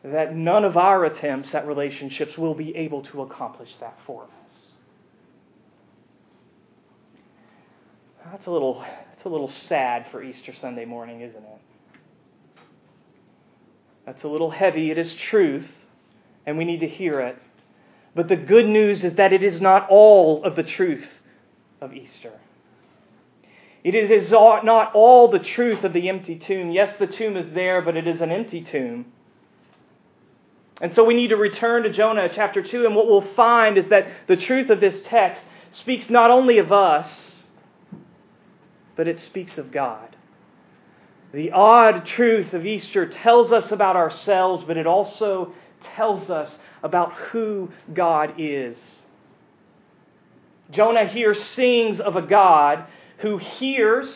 that 0.05 0.35
none 0.35 0.65
of 0.65 0.77
our 0.77 1.05
attempts 1.05 1.55
at 1.55 1.67
relationships 1.67 2.37
will 2.37 2.55
be 2.55 2.75
able 2.75 3.03
to 3.03 3.23
accomplish 3.23 3.71
that 3.81 3.97
for 4.07 4.25
us. 4.25 4.31
That's 8.31 8.47
a 8.47 8.51
little, 8.51 8.81
that's 8.81 9.25
a 9.25 9.29
little 9.29 9.53
sad 9.69 10.07
for 10.11 10.23
Easter 10.23 10.55
Sunday 10.61 10.85
morning, 10.85 11.21
isn't 11.21 11.37
it? 11.37 11.61
That's 14.07 14.25
a 14.25 14.29
little 14.29 14.51
heavy. 14.51 14.91
It 14.91 14.99
is 14.99 15.15
truth, 15.31 15.71
and 16.47 16.59
we 16.59 16.65
need 16.65 16.81
to 16.81 16.89
hear 16.89 17.21
it. 17.21 17.37
But 18.15 18.29
the 18.29 18.37
good 18.37 18.67
news 18.67 19.05
is 19.05 19.15
that 19.15 19.33
it 19.33 19.43
is 19.43 19.61
not 19.61 19.89
all 19.89 20.45
of 20.45 20.57
the 20.57 20.65
truth 20.65 21.07
of 21.81 21.95
Easter. 21.95 22.33
It 23.85 23.95
is 23.95 24.31
not 24.31 24.95
all 24.95 25.31
the 25.31 25.39
truth 25.39 25.85
of 25.85 25.93
the 25.93 26.09
empty 26.09 26.37
tomb. 26.39 26.71
Yes, 26.71 26.95
the 26.99 27.07
tomb 27.07 27.37
is 27.37 27.55
there, 27.55 27.83
but 27.83 27.97
it 27.97 28.07
is 28.07 28.21
an 28.21 28.31
empty 28.31 28.63
tomb. 28.63 29.07
And 30.81 30.95
so 30.95 31.05
we 31.05 31.15
need 31.15 31.29
to 31.29 31.37
return 31.37 31.85
to 31.85 31.93
Jonah 31.93 32.29
chapter 32.33 32.63
2, 32.63 32.87
and 32.87 32.95
what 32.95 33.07
we'll 33.07 33.35
find 33.35 33.79
is 33.79 33.87
that 33.91 34.09
the 34.27 34.37
truth 34.37 34.71
of 34.71 34.81
this 34.81 35.01
text 35.07 35.43
speaks 35.81 36.11
not 36.11 36.31
only 36.31 36.59
of 36.59 36.73
us, 36.73 37.09
but 38.97 39.07
it 39.07 39.21
speaks 39.21 39.59
of 39.59 39.71
God. 39.71 40.17
The 41.33 41.53
odd 41.53 42.05
truth 42.05 42.53
of 42.53 42.67
Easter 42.67 43.07
tells 43.07 43.53
us 43.53 43.71
about 43.73 43.97
ourselves, 43.97 44.65
but 44.67 44.77
it 44.77 44.87
also 44.87 45.55
tells 45.97 46.29
us 46.31 46.51
about 46.83 47.13
who 47.15 47.71
God 47.95 48.35
is. 48.39 48.77
Jonah 50.71 51.07
here 51.07 51.35
sings 51.35 52.01
of 52.01 52.17
a 52.17 52.23
God 52.23 52.87
who 53.19 53.39
hears 53.39 54.09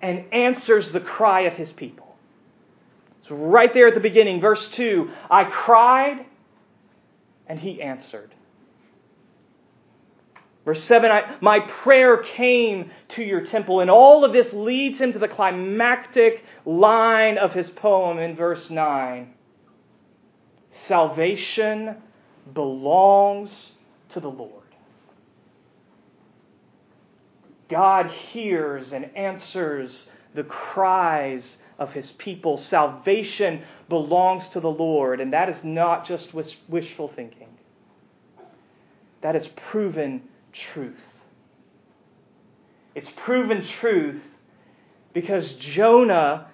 and 0.00 0.32
answers 0.32 0.90
the 0.92 1.00
cry 1.00 1.42
of 1.42 1.54
his 1.54 1.72
people. 1.72 2.03
So, 3.28 3.34
right 3.34 3.72
there 3.72 3.88
at 3.88 3.94
the 3.94 4.00
beginning, 4.00 4.40
verse 4.40 4.66
2 4.72 5.10
I 5.30 5.44
cried, 5.44 6.26
and 7.46 7.58
he 7.58 7.80
answered. 7.80 8.34
Verse 10.64 10.82
7 10.84 11.10
I, 11.10 11.36
My 11.40 11.60
prayer 11.60 12.18
came 12.18 12.90
to 13.16 13.22
your 13.22 13.46
temple. 13.46 13.80
And 13.80 13.90
all 13.90 14.24
of 14.24 14.32
this 14.32 14.52
leads 14.52 14.98
him 14.98 15.12
to 15.12 15.18
the 15.18 15.28
climactic 15.28 16.44
line 16.64 17.38
of 17.38 17.52
his 17.52 17.68
poem 17.70 18.18
in 18.18 18.34
verse 18.34 18.70
9 18.70 19.34
Salvation 20.88 21.96
belongs 22.52 23.72
to 24.10 24.20
the 24.20 24.28
Lord. 24.28 24.50
God 27.70 28.10
hears 28.32 28.92
and 28.92 29.16
answers 29.16 30.08
the 30.34 30.44
cries 30.44 31.44
of 31.78 31.92
his 31.92 32.10
people. 32.12 32.58
Salvation 32.58 33.62
belongs 33.88 34.46
to 34.48 34.60
the 34.60 34.70
Lord, 34.70 35.20
and 35.20 35.32
that 35.32 35.48
is 35.48 35.58
not 35.62 36.06
just 36.06 36.32
wishful 36.68 37.12
thinking. 37.14 37.48
That 39.22 39.36
is 39.36 39.46
proven 39.70 40.22
truth. 40.72 41.02
It's 42.94 43.08
proven 43.24 43.66
truth 43.80 44.22
because 45.12 45.50
Jonah 45.54 46.48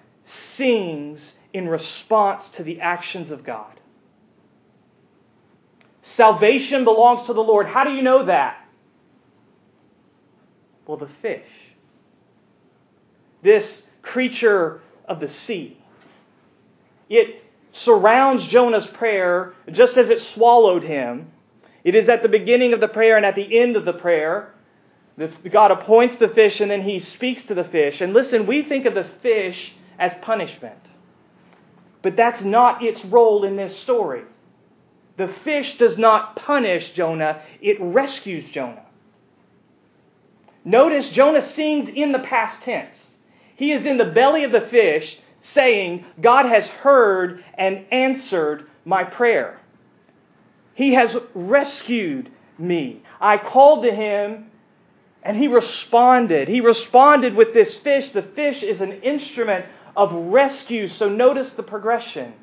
sings 0.57 1.33
in 1.53 1.67
response 1.67 2.45
to 2.55 2.63
the 2.63 2.79
actions 2.79 3.29
of 3.29 3.43
God. 3.43 3.79
Salvation 6.15 6.83
belongs 6.83 7.27
to 7.27 7.33
the 7.33 7.41
Lord. 7.41 7.67
How 7.67 7.83
do 7.83 7.91
you 7.91 8.01
know 8.01 8.25
that? 8.25 8.57
Well, 10.87 10.97
the 10.97 11.09
fish. 11.21 11.47
This 13.43 13.83
creature 14.01 14.81
of 15.11 15.19
the 15.19 15.29
sea. 15.29 15.77
It 17.09 17.43
surrounds 17.73 18.47
Jonah's 18.47 18.87
prayer 18.87 19.53
just 19.71 19.97
as 19.97 20.09
it 20.09 20.19
swallowed 20.33 20.83
him. 20.83 21.31
It 21.83 21.95
is 21.95 22.07
at 22.07 22.23
the 22.23 22.29
beginning 22.29 22.73
of 22.73 22.79
the 22.79 22.87
prayer 22.87 23.17
and 23.17 23.25
at 23.25 23.35
the 23.35 23.59
end 23.59 23.75
of 23.75 23.85
the 23.85 23.93
prayer. 23.93 24.53
God 25.51 25.71
appoints 25.71 26.15
the 26.19 26.29
fish 26.29 26.59
and 26.61 26.71
then 26.71 26.83
he 26.83 26.99
speaks 27.01 27.43
to 27.47 27.53
the 27.53 27.65
fish. 27.65 27.99
And 27.99 28.13
listen, 28.13 28.47
we 28.47 28.63
think 28.63 28.85
of 28.85 28.93
the 28.93 29.09
fish 29.21 29.73
as 29.99 30.13
punishment. 30.21 30.79
But 32.01 32.15
that's 32.15 32.41
not 32.41 32.83
its 32.83 33.03
role 33.05 33.43
in 33.43 33.57
this 33.57 33.77
story. 33.81 34.23
The 35.17 35.33
fish 35.43 35.77
does 35.77 35.97
not 35.97 36.37
punish 36.37 36.93
Jonah, 36.93 37.41
it 37.61 37.77
rescues 37.79 38.49
Jonah. 38.51 38.85
Notice 40.63 41.09
Jonah 41.09 41.53
sings 41.53 41.89
in 41.93 42.11
the 42.11 42.19
past 42.19 42.61
tense. 42.63 42.95
He 43.55 43.71
is 43.71 43.85
in 43.85 43.97
the 43.97 44.05
belly 44.05 44.43
of 44.43 44.51
the 44.51 44.61
fish 44.61 45.17
saying, 45.53 46.05
God 46.21 46.45
has 46.45 46.65
heard 46.65 47.43
and 47.57 47.85
answered 47.91 48.67
my 48.85 49.03
prayer. 49.03 49.59
He 50.73 50.93
has 50.93 51.15
rescued 51.33 52.31
me. 52.57 53.03
I 53.19 53.37
called 53.37 53.83
to 53.83 53.91
him 53.91 54.51
and 55.23 55.37
he 55.37 55.47
responded. 55.47 56.47
He 56.47 56.61
responded 56.61 57.35
with 57.35 57.53
this 57.53 57.75
fish. 57.83 58.11
The 58.13 58.23
fish 58.35 58.63
is 58.63 58.81
an 58.81 58.91
instrument 59.03 59.65
of 59.95 60.11
rescue. 60.13 60.89
So 60.89 61.09
notice 61.09 61.51
the 61.53 61.63
progression. 61.63 62.33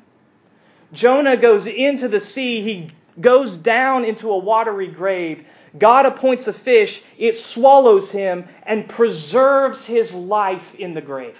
Jonah 0.93 1.37
goes 1.37 1.67
into 1.67 2.07
the 2.07 2.21
sea, 2.21 2.63
he 2.63 2.91
goes 3.21 3.57
down 3.57 4.05
into 4.05 4.29
a 4.31 4.37
watery 4.37 4.87
grave. 4.87 5.45
God 5.77 6.05
appoints 6.05 6.47
a 6.47 6.53
fish, 6.53 7.01
it 7.17 7.43
swallows 7.53 8.09
him 8.09 8.45
and 8.65 8.89
preserves 8.89 9.77
his 9.85 10.11
life 10.11 10.63
in 10.77 10.93
the 10.93 11.01
grave. 11.01 11.37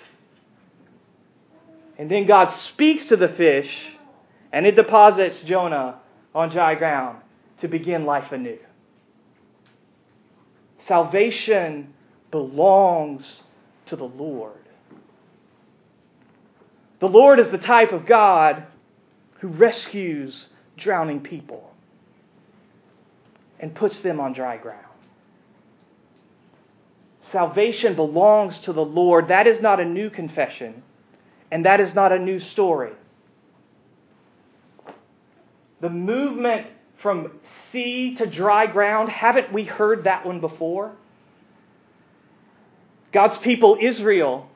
And 1.98 2.10
then 2.10 2.28
God 2.28 2.50
speaks 2.50 3.06
to 3.08 3.18
the 3.18 3.30
fish, 3.30 3.70
and 4.54 4.66
it 4.66 4.76
deposits 4.76 5.42
Jonah 5.42 6.00
on 6.34 6.50
dry 6.50 6.76
ground 6.76 7.22
to 7.62 7.68
begin 7.68 8.06
life 8.06 8.32
anew. 8.32 8.60
Salvation 10.88 11.94
belongs 12.32 13.42
to 13.88 13.96
the 13.96 14.06
Lord. 14.06 14.54
The 17.00 17.08
Lord 17.08 17.40
is 17.40 17.50
the 17.50 17.58
type 17.58 17.92
of 17.92 18.06
God 18.06 18.64
who 19.40 19.48
rescues 19.48 20.50
drowning 20.78 21.22
people 21.22 21.69
and 23.60 23.74
puts 23.76 24.00
them 24.02 24.20
on 24.20 24.34
dry 24.34 24.58
ground. 24.58 24.86
Salvation 27.32 27.96
belongs 27.96 28.58
to 28.60 28.74
the 28.74 28.84
Lord. 28.84 29.28
That 29.28 29.48
is 29.48 29.62
not 29.62 29.80
a 29.80 29.86
new 29.86 30.10
confession, 30.10 30.84
and 31.52 31.66
that 31.66 31.80
is 31.80 31.94
not 31.94 32.12
a 32.12 32.20
new 32.20 32.40
story. 32.40 32.94
The 35.82 35.90
movement 35.90 36.68
from 37.02 37.32
sea 37.72 38.16
to 38.18 38.26
dry 38.26 38.66
ground, 38.66 39.10
haven't 39.10 39.54
we 39.54 39.64
heard 39.64 40.06
that 40.06 40.26
one 40.26 40.42
before? 40.42 40.94
God's 43.12 43.38
people, 43.38 43.78
Israel, 43.82 44.50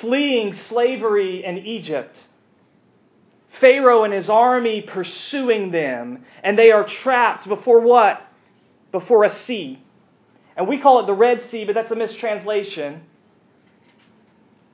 fleeing 0.00 0.54
slavery 0.68 1.44
in 1.44 1.58
Egypt 1.58 2.16
Pharaoh 3.60 4.04
and 4.04 4.12
his 4.12 4.28
army 4.28 4.82
pursuing 4.82 5.70
them, 5.70 6.24
and 6.42 6.58
they 6.58 6.70
are 6.70 6.84
trapped 6.84 7.48
before 7.48 7.80
what? 7.80 8.20
Before 8.90 9.24
a 9.24 9.40
sea. 9.44 9.82
And 10.56 10.68
we 10.68 10.80
call 10.80 11.00
it 11.00 11.06
the 11.06 11.14
Red 11.14 11.48
Sea, 11.50 11.64
but 11.64 11.74
that's 11.74 11.90
a 11.90 11.96
mistranslation. 11.96 13.02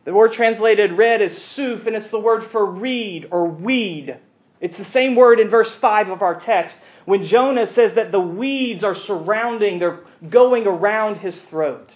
The 0.04 0.14
word 0.14 0.32
translated 0.32 0.92
red 0.92 1.20
is 1.20 1.36
suf, 1.54 1.86
and 1.86 1.94
it's 1.94 2.08
the 2.08 2.18
word 2.18 2.50
for 2.50 2.64
reed 2.64 3.28
or 3.30 3.46
weed. 3.48 4.18
It's 4.60 4.76
the 4.76 4.90
same 4.92 5.14
word 5.14 5.38
in 5.38 5.50
verse 5.50 5.70
5 5.80 6.08
of 6.08 6.22
our 6.22 6.40
text 6.40 6.74
when 7.08 7.26
Jonah 7.26 7.72
says 7.72 7.94
that 7.94 8.12
the 8.12 8.20
weeds 8.20 8.84
are 8.84 8.94
surrounding, 8.94 9.78
they're 9.78 10.00
going 10.28 10.66
around 10.66 11.16
his 11.16 11.40
throat. 11.48 11.88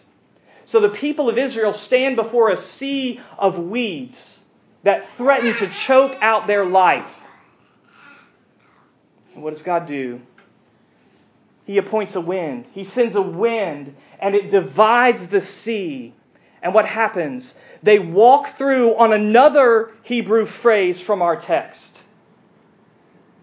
So 0.65 0.81
the 0.81 0.89
people 0.89 1.29
of 1.29 1.37
Israel 1.37 1.75
stand 1.75 2.17
before 2.17 2.49
a 2.49 2.63
sea 2.79 3.21
of 3.39 3.59
weeds 3.59 4.17
that 4.85 5.07
threaten 5.17 5.55
to 5.55 5.73
choke 5.87 6.13
out 6.21 6.47
their 6.47 6.65
life. 6.65 7.07
And 9.35 9.43
what 9.43 9.55
does 9.55 9.63
God 9.63 9.87
do? 9.87 10.21
He 11.65 11.79
appoints 11.79 12.15
a 12.15 12.21
wind. 12.21 12.67
He 12.73 12.85
sends 12.85 13.15
a 13.15 13.23
wind, 13.23 13.95
and 14.21 14.35
it 14.35 14.51
divides 14.51 15.31
the 15.31 15.47
sea. 15.65 16.15
And 16.63 16.75
what 16.75 16.87
happens? 16.87 17.45
They 17.83 17.99
walk 17.99 18.59
through 18.59 18.97
on 18.97 19.13
another 19.13 19.91
Hebrew 20.03 20.47
phrase 20.61 21.01
from 21.07 21.23
our 21.23 21.41
text. 21.41 21.81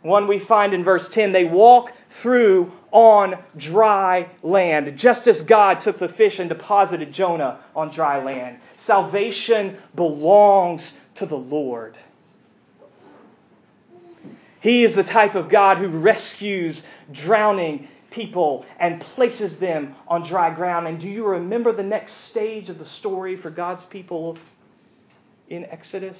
One 0.01 0.27
we 0.27 0.39
find 0.45 0.73
in 0.73 0.83
verse 0.83 1.07
10 1.09 1.33
they 1.33 1.43
walk 1.43 1.91
through 2.21 2.71
on 2.91 3.35
dry 3.57 4.29
land, 4.41 4.97
just 4.97 5.27
as 5.27 5.41
God 5.43 5.81
took 5.83 5.99
the 5.99 6.09
fish 6.09 6.39
and 6.39 6.49
deposited 6.49 7.13
Jonah 7.13 7.59
on 7.75 7.93
dry 7.93 8.23
land. 8.23 8.57
Salvation 8.87 9.77
belongs 9.95 10.81
to 11.15 11.25
the 11.25 11.35
Lord. 11.35 11.97
He 14.61 14.83
is 14.83 14.93
the 14.93 15.03
type 15.03 15.35
of 15.35 15.49
God 15.49 15.77
who 15.77 15.87
rescues 15.87 16.81
drowning 17.11 17.87
people 18.11 18.65
and 18.79 19.01
places 19.15 19.57
them 19.59 19.95
on 20.07 20.27
dry 20.27 20.53
ground. 20.53 20.87
And 20.87 20.99
do 20.99 21.07
you 21.07 21.25
remember 21.25 21.71
the 21.73 21.83
next 21.83 22.13
stage 22.29 22.69
of 22.69 22.77
the 22.77 22.85
story 22.85 23.37
for 23.37 23.49
God's 23.49 23.85
people 23.85 24.37
in 25.47 25.65
Exodus? 25.65 26.17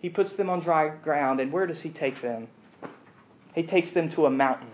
He 0.00 0.08
puts 0.08 0.32
them 0.34 0.48
on 0.48 0.60
dry 0.60 0.88
ground, 0.88 1.40
and 1.40 1.52
where 1.52 1.66
does 1.66 1.80
He 1.80 1.90
take 1.90 2.22
them? 2.22 2.48
He 3.54 3.64
takes 3.64 3.92
them 3.92 4.10
to 4.12 4.26
a 4.26 4.30
mountain. 4.30 4.68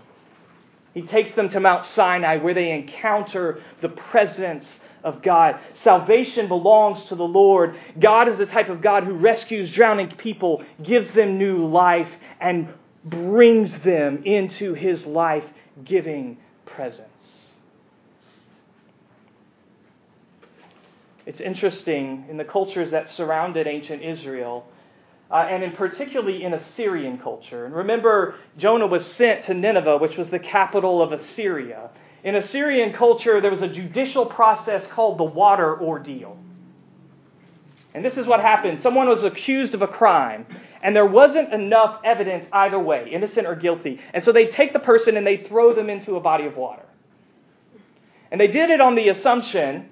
He 0.92 1.02
takes 1.02 1.34
them 1.34 1.48
to 1.50 1.60
Mount 1.60 1.86
Sinai 1.86 2.36
where 2.36 2.54
they 2.54 2.70
encounter 2.70 3.60
the 3.82 3.88
presence 3.88 4.64
of 5.04 5.22
God. 5.22 5.60
Salvation 5.84 6.48
belongs 6.48 7.06
to 7.08 7.14
the 7.14 7.22
Lord. 7.22 7.76
God 8.00 8.28
is 8.28 8.38
the 8.38 8.46
type 8.46 8.70
of 8.70 8.80
God 8.80 9.04
who 9.04 9.14
rescues 9.14 9.70
drowning 9.72 10.10
people, 10.16 10.64
gives 10.82 11.14
them 11.14 11.38
new 11.38 11.66
life, 11.66 12.08
and 12.40 12.68
brings 13.04 13.70
them 13.84 14.22
into 14.24 14.74
his 14.74 15.04
life 15.04 15.44
giving 15.84 16.38
presence. 16.64 17.08
It's 21.26 21.40
interesting 21.40 22.26
in 22.28 22.36
the 22.36 22.44
cultures 22.44 22.90
that 22.90 23.10
surrounded 23.12 23.66
ancient 23.66 24.02
Israel. 24.02 24.66
Uh, 25.30 25.36
and 25.50 25.64
in 25.64 25.72
particularly 25.72 26.44
in 26.44 26.52
Assyrian 26.52 27.18
culture. 27.18 27.64
And 27.64 27.74
remember, 27.74 28.36
Jonah 28.58 28.86
was 28.86 29.04
sent 29.16 29.46
to 29.46 29.54
Nineveh, 29.54 29.96
which 29.96 30.16
was 30.18 30.28
the 30.28 30.38
capital 30.38 31.02
of 31.02 31.12
Assyria. 31.12 31.90
In 32.24 32.36
Assyrian 32.36 32.94
culture, 32.94 33.42
there 33.42 33.50
was 33.50 33.60
a 33.60 33.68
judicial 33.68 34.24
process 34.24 34.82
called 34.92 35.18
the 35.18 35.24
water 35.24 35.78
ordeal. 35.78 36.38
And 37.92 38.02
this 38.02 38.14
is 38.14 38.26
what 38.26 38.40
happened 38.40 38.80
someone 38.82 39.08
was 39.08 39.22
accused 39.22 39.74
of 39.74 39.82
a 39.82 39.86
crime, 39.86 40.46
and 40.82 40.96
there 40.96 41.06
wasn't 41.06 41.52
enough 41.52 42.00
evidence 42.02 42.46
either 42.50 42.78
way, 42.78 43.10
innocent 43.12 43.46
or 43.46 43.54
guilty. 43.54 44.00
And 44.12 44.24
so 44.24 44.32
they 44.32 44.46
take 44.46 44.72
the 44.72 44.78
person 44.78 45.18
and 45.18 45.26
they 45.26 45.44
throw 45.48 45.74
them 45.74 45.90
into 45.90 46.16
a 46.16 46.20
body 46.20 46.46
of 46.46 46.56
water. 46.56 46.86
And 48.32 48.40
they 48.40 48.48
did 48.48 48.70
it 48.70 48.80
on 48.80 48.94
the 48.94 49.10
assumption 49.10 49.90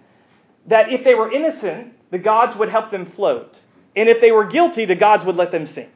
that 0.67 0.91
if 0.91 1.05
they 1.05 1.15
were 1.15 1.31
innocent, 1.31 1.93
the 2.11 2.19
gods 2.19 2.57
would 2.59 2.71
help 2.71 2.91
them 2.91 3.13
float. 3.15 3.55
And 3.95 4.09
if 4.09 4.23
they 4.23 4.33
were 4.33 4.47
guilty, 4.47 4.87
the 4.87 4.95
gods 4.95 5.25
would 5.27 5.37
let 5.37 5.53
them 5.53 5.67
sink. 5.67 5.93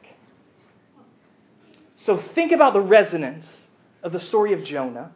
So 2.05 2.23
think 2.35 2.51
about 2.51 2.73
the 2.73 2.79
resonance 2.79 3.45
of 4.03 4.13
the 4.13 4.19
story 4.19 4.53
of 4.53 4.63
Jonah 4.63 5.11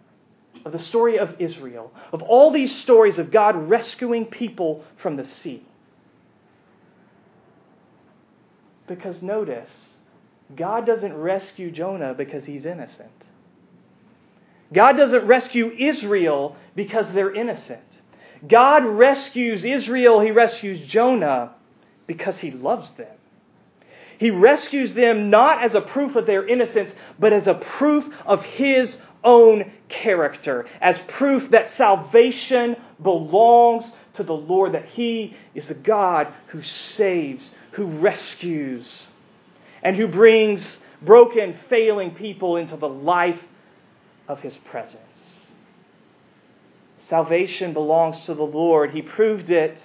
of 0.66 0.72
the 0.72 0.80
story 0.80 1.18
of 1.18 1.36
Israel, 1.40 1.92
of 2.14 2.22
all 2.22 2.52
these 2.52 2.82
stories 2.82 3.18
of 3.18 3.32
God 3.32 3.70
rescuing 3.70 4.26
people 4.26 4.84
from 5.02 5.16
the 5.16 5.28
sea. 5.42 5.66
Because 8.88 9.22
notice, 9.22 9.70
God 10.56 10.86
doesn't 10.86 11.14
rescue 11.14 11.72
Jonah 11.72 12.14
because 12.14 12.46
he's 12.46 12.66
innocent. 12.66 13.10
God 14.74 14.94
doesn't 14.94 15.26
rescue 15.26 15.72
Israel 15.72 16.56
because 16.76 17.06
they're 17.14 17.34
innocent. 17.34 17.82
God 18.48 18.86
rescues 18.86 19.64
Israel, 19.64 20.20
he 20.22 20.32
rescues 20.32 20.88
Jonah 20.90 21.52
because 22.08 22.38
he 22.40 22.52
loves 22.52 22.90
them. 22.98 23.16
He 24.18 24.30
rescues 24.30 24.94
them 24.94 25.30
not 25.30 25.64
as 25.64 25.74
a 25.74 25.82
proof 25.82 26.16
of 26.16 26.26
their 26.26 26.48
innocence, 26.48 26.92
but 27.20 27.34
as 27.34 27.48
a 27.48 27.56
proof 27.56 28.06
of 28.26 28.44
his 28.44 28.96
own 29.24 29.72
character, 29.92 30.66
as 30.80 31.00
proof 31.08 31.52
that 31.52 31.76
salvation 31.78 32.76
belongs 33.02 33.86
to 34.16 34.24
the 34.24 34.34
Lord, 34.34 34.74
that 34.74 34.86
he 34.86 35.36
is 35.56 35.68
the 35.68 35.74
God 35.74 36.28
who 36.48 36.62
saves, 36.64 37.50
who 37.74 37.86
rescues, 37.86 39.08
and 39.84 39.96
who 39.96 40.08
brings 40.08 40.62
broken, 41.02 41.56
failing 41.70 42.12
people 42.12 42.58
into 42.58 42.78
the 42.78 42.90
life 42.90 43.40
of 44.28 44.40
his 44.40 44.56
presence. 44.70 44.98
Salvation 47.10 47.74
belongs 47.74 48.26
to 48.26 48.34
the 48.34 48.44
Lord. 48.44 48.92
He 48.92 49.02
proved 49.02 49.50
it 49.50 49.78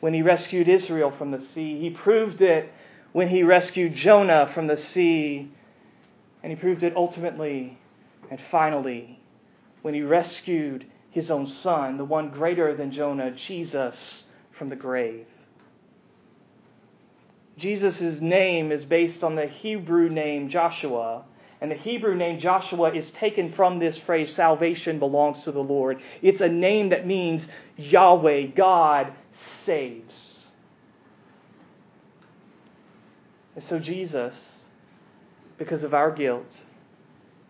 when 0.00 0.12
he 0.12 0.22
rescued 0.22 0.68
Israel 0.68 1.12
from 1.16 1.30
the 1.30 1.42
sea. 1.54 1.80
He 1.80 1.90
proved 1.90 2.42
it 2.42 2.70
when 3.12 3.28
he 3.28 3.42
rescued 3.42 3.94
Jonah 3.94 4.50
from 4.54 4.66
the 4.66 4.76
sea. 4.76 5.50
And 6.42 6.52
he 6.52 6.56
proved 6.56 6.82
it 6.82 6.94
ultimately 6.94 7.78
and 8.30 8.38
finally 8.50 9.18
when 9.82 9.94
he 9.94 10.02
rescued 10.02 10.86
his 11.10 11.30
own 11.30 11.46
son, 11.62 11.96
the 11.96 12.04
one 12.04 12.30
greater 12.30 12.76
than 12.76 12.92
Jonah, 12.92 13.32
Jesus, 13.32 14.24
from 14.58 14.68
the 14.68 14.76
grave. 14.76 15.26
Jesus' 17.56 18.20
name 18.20 18.70
is 18.70 18.84
based 18.84 19.22
on 19.22 19.34
the 19.34 19.46
Hebrew 19.46 20.08
name 20.08 20.48
Joshua. 20.48 21.24
And 21.60 21.72
the 21.72 21.76
Hebrew 21.76 22.14
name 22.14 22.40
Joshua 22.40 22.94
is 22.94 23.10
taken 23.18 23.52
from 23.54 23.80
this 23.80 23.98
phrase, 24.06 24.32
salvation 24.36 25.00
belongs 25.00 25.42
to 25.44 25.50
the 25.50 25.58
Lord. 25.58 26.00
It's 26.22 26.40
a 26.40 26.48
name 26.48 26.90
that 26.90 27.06
means 27.06 27.42
Yahweh, 27.76 28.48
God, 28.56 29.12
saves. 29.66 30.14
And 33.56 33.64
so 33.68 33.80
Jesus, 33.80 34.34
because 35.58 35.82
of 35.82 35.94
our 35.94 36.12
guilt, 36.12 36.46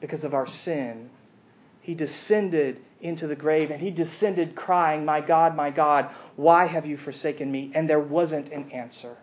because 0.01 0.25
of 0.25 0.33
our 0.33 0.47
sin, 0.47 1.11
he 1.89 1.95
descended 1.95 2.79
into 3.01 3.27
the 3.27 3.35
grave 3.35 3.71
and 3.71 3.81
he 3.81 3.91
descended 3.91 4.55
crying, 4.55 5.07
My 5.07 5.23
God, 5.23 5.57
my 5.57 5.71
God, 5.71 6.11
why 6.37 6.67
have 6.67 6.85
you 6.85 6.99
forsaken 6.99 7.51
me? 7.51 7.73
And 7.75 7.89
there 7.89 7.99
wasn't 7.99 8.53
an 8.53 8.71
answer. 8.73 9.17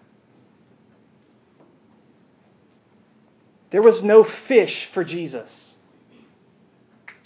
There 3.70 3.84
was 3.84 4.02
no 4.02 4.28
fish 4.48 4.88
for 4.96 5.04
Jesus 5.04 5.48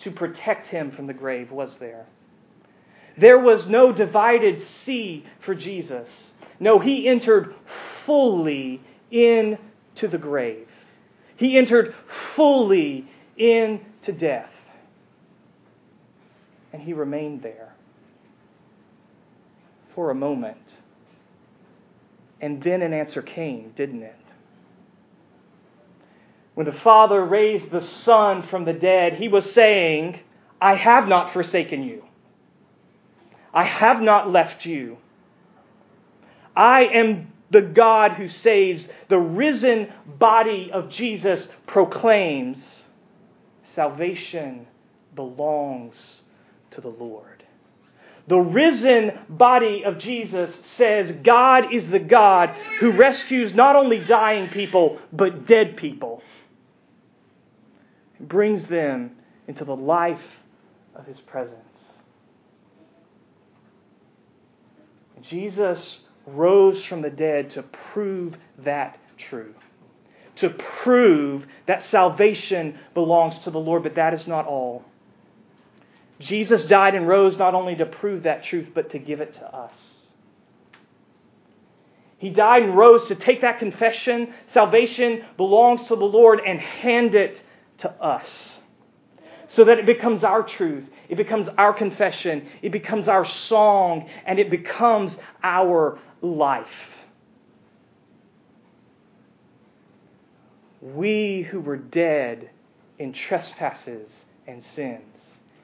to 0.04 0.12
protect 0.12 0.67
him 0.67 0.91
from 0.91 1.08
the 1.08 1.13
grave, 1.13 1.52
was 1.52 1.73
there? 1.80 2.06
There 3.17 3.39
was 3.39 3.65
no 3.65 3.93
divided 3.93 4.62
sea 4.84 5.25
for 5.45 5.56
Jesus. 5.56 6.10
No, 6.60 6.80
he 6.80 7.08
entered 7.08 7.56
fully 8.06 8.82
into 9.10 10.10
the 10.12 10.17
grave. 10.17 10.67
He 11.38 11.58
entered 11.58 11.95
fully 12.36 13.10
into 13.38 14.12
death. 14.12 14.49
And 16.71 16.82
he 16.82 16.93
remained 16.93 17.41
there 17.41 17.73
for 19.95 20.12
a 20.12 20.15
moment. 20.15 20.58
And 22.41 22.63
then 22.63 22.82
an 22.82 22.93
answer 22.93 23.21
came, 23.21 23.73
didn't 23.75 24.03
it? 24.03 24.15
When 26.53 26.65
the 26.65 26.79
Father 26.84 27.23
raised 27.23 27.71
the 27.71 27.86
Son 28.03 28.47
from 28.49 28.65
the 28.65 28.73
dead, 28.73 29.13
he 29.13 29.27
was 29.27 29.53
saying, 29.53 30.19
I 30.62 30.75
have 30.75 31.08
not 31.08 31.34
forsaken 31.34 31.84
you. 31.84 32.03
I 33.53 33.63
have 33.63 34.01
not 34.01 34.29
left 34.32 34.65
you. 34.65 34.97
I 36.55 36.84
am 36.84 37.32
the 37.49 37.62
God 37.62 38.12
who 38.12 38.29
saves. 38.29 38.86
The 39.08 39.19
risen 39.19 39.91
body 40.05 40.69
of 40.71 40.89
Jesus 40.89 41.47
proclaims 41.65 42.58
salvation 43.73 44.67
belongs 45.15 45.95
to 46.71 46.82
the 46.82 46.89
Lord. 46.89 47.43
The 48.27 48.38
risen 48.38 49.12
body 49.27 49.84
of 49.86 49.97
Jesus 49.97 50.51
says 50.77 51.15
God 51.23 51.73
is 51.73 51.89
the 51.89 51.99
God 51.99 52.49
who 52.79 52.91
rescues 52.91 53.55
not 53.55 53.75
only 53.75 53.99
dying 53.99 54.49
people, 54.49 54.99
but 55.12 55.47
dead 55.47 55.77
people 55.77 56.21
brings 58.19 58.67
them 58.69 59.12
into 59.47 59.65
the 59.65 59.75
life 59.75 60.21
of 60.95 61.05
his 61.05 61.19
presence. 61.21 61.55
Jesus 65.29 65.99
rose 66.25 66.84
from 66.86 67.01
the 67.01 67.10
dead 67.10 67.51
to 67.51 67.63
prove 67.93 68.36
that 68.60 68.97
true. 69.29 69.53
To 70.38 70.49
prove 70.84 71.45
that 71.67 71.84
salvation 71.89 72.77
belongs 72.93 73.36
to 73.43 73.51
the 73.51 73.58
Lord, 73.58 73.84
but 73.84 73.95
that 73.95 74.13
is 74.13 74.25
not 74.27 74.45
all. 74.45 74.84
Jesus 76.19 76.65
died 76.65 76.95
and 76.95 77.08
rose 77.08 77.38
not 77.38 77.55
only 77.55 77.75
to 77.75 77.86
prove 77.86 78.23
that 78.23 78.43
truth, 78.43 78.69
but 78.73 78.91
to 78.91 78.99
give 78.99 79.21
it 79.21 79.34
to 79.36 79.45
us. 79.45 79.73
He 82.17 82.29
died 82.29 82.63
and 82.63 82.77
rose 82.77 83.08
to 83.08 83.15
take 83.15 83.41
that 83.41 83.60
confession, 83.60 84.34
salvation 84.53 85.23
belongs 85.38 85.88
to 85.88 85.95
the 85.95 86.05
Lord, 86.05 86.41
and 86.45 86.60
hand 86.60 87.15
it 87.15 87.41
to 87.79 87.89
us 87.89 88.27
so 89.55 89.63
that 89.63 89.79
it 89.79 89.86
becomes 89.86 90.23
our 90.23 90.43
truth, 90.43 90.84
it 91.08 91.15
becomes 91.15 91.47
our 91.58 91.73
confession, 91.73 92.47
it 92.62 92.71
becomes 92.71 93.08
our 93.08 93.25
song, 93.25 94.08
and 94.25 94.38
it 94.38 94.51
becomes 94.51 95.13
our 95.41 95.97
life. 96.21 96.67
We 100.82 101.47
who 101.49 101.62
were 101.62 101.77
dead 101.77 102.49
in 102.99 103.13
trespasses 103.13 104.10
and 104.45 104.62
sins 104.75 105.18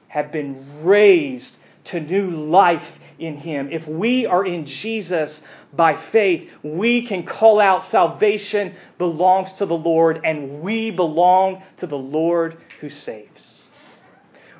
have 0.08 0.32
been 0.32 0.84
raised 0.84 1.52
to 1.86 2.00
new 2.00 2.30
life 2.30 2.86
in 3.18 3.36
Him. 3.38 3.70
If 3.72 3.86
we 3.86 4.26
are 4.26 4.44
in 4.44 4.66
Jesus 4.66 5.40
by 5.72 6.00
faith, 6.10 6.48
we 6.62 7.06
can 7.06 7.24
call 7.24 7.60
out 7.60 7.90
salvation 7.90 8.74
belongs 8.98 9.52
to 9.58 9.66
the 9.66 9.74
Lord, 9.76 10.20
and 10.24 10.60
we 10.60 10.90
belong 10.90 11.62
to 11.78 11.86
the 11.86 11.96
Lord 11.96 12.58
who 12.80 12.90
saves. 12.90 13.42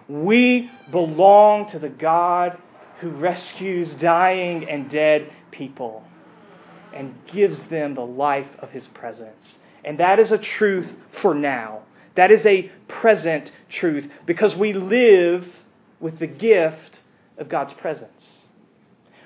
We 0.08 0.70
belong 0.90 1.70
to 1.70 1.78
the 1.78 1.88
God 1.88 2.58
who 3.00 3.10
rescues 3.10 3.92
dying 3.94 4.68
and 4.68 4.90
dead 4.90 5.30
people 5.50 6.04
and 6.94 7.14
gives 7.32 7.58
them 7.68 7.94
the 7.94 8.06
life 8.06 8.48
of 8.60 8.70
His 8.70 8.86
presence. 8.88 9.58
And 9.84 9.98
that 10.00 10.18
is 10.18 10.32
a 10.32 10.38
truth 10.38 10.88
for 11.20 11.34
now. 11.34 11.82
That 12.16 12.30
is 12.30 12.44
a 12.44 12.70
present 12.88 13.50
truth 13.68 14.10
because 14.24 14.56
we 14.56 14.72
live 14.72 15.46
with 16.00 16.18
the 16.18 16.26
gift 16.26 17.00
of 17.38 17.48
God's 17.48 17.74
presence. 17.74 18.10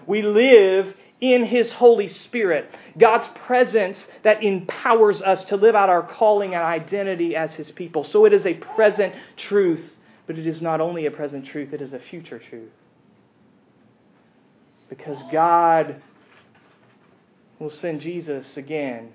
We 0.07 0.23
live 0.23 0.95
in 1.21 1.45
His 1.45 1.71
Holy 1.71 2.09
Spirit, 2.09 2.69
God's 2.99 3.29
presence 3.47 3.99
that 4.23 4.43
empowers 4.43 5.21
us 5.21 5.45
to 5.45 5.57
live 5.57 5.75
out 5.75 5.89
our 5.89 6.03
calling 6.03 6.55
and 6.55 6.63
identity 6.63 7.37
as 7.37 7.53
His 7.53 7.71
people. 7.71 8.05
So 8.05 8.25
it 8.25 8.33
is 8.33 8.47
a 8.47 8.55
present 8.55 9.15
truth, 9.37 9.85
but 10.27 10.39
it 10.39 10.47
is 10.47 10.63
not 10.63 10.81
only 10.81 11.07
a 11.07 11.11
present 11.11 11.47
truth, 11.47 11.73
it 11.73 11.83
is 11.83 11.93
a 11.93 11.99
future 11.99 12.39
truth. 12.39 12.71
Because 14.89 15.19
God 15.31 16.03
will 17.59 17.71
send 17.71 18.01
Jesus 18.01 18.57
again. 18.57 19.13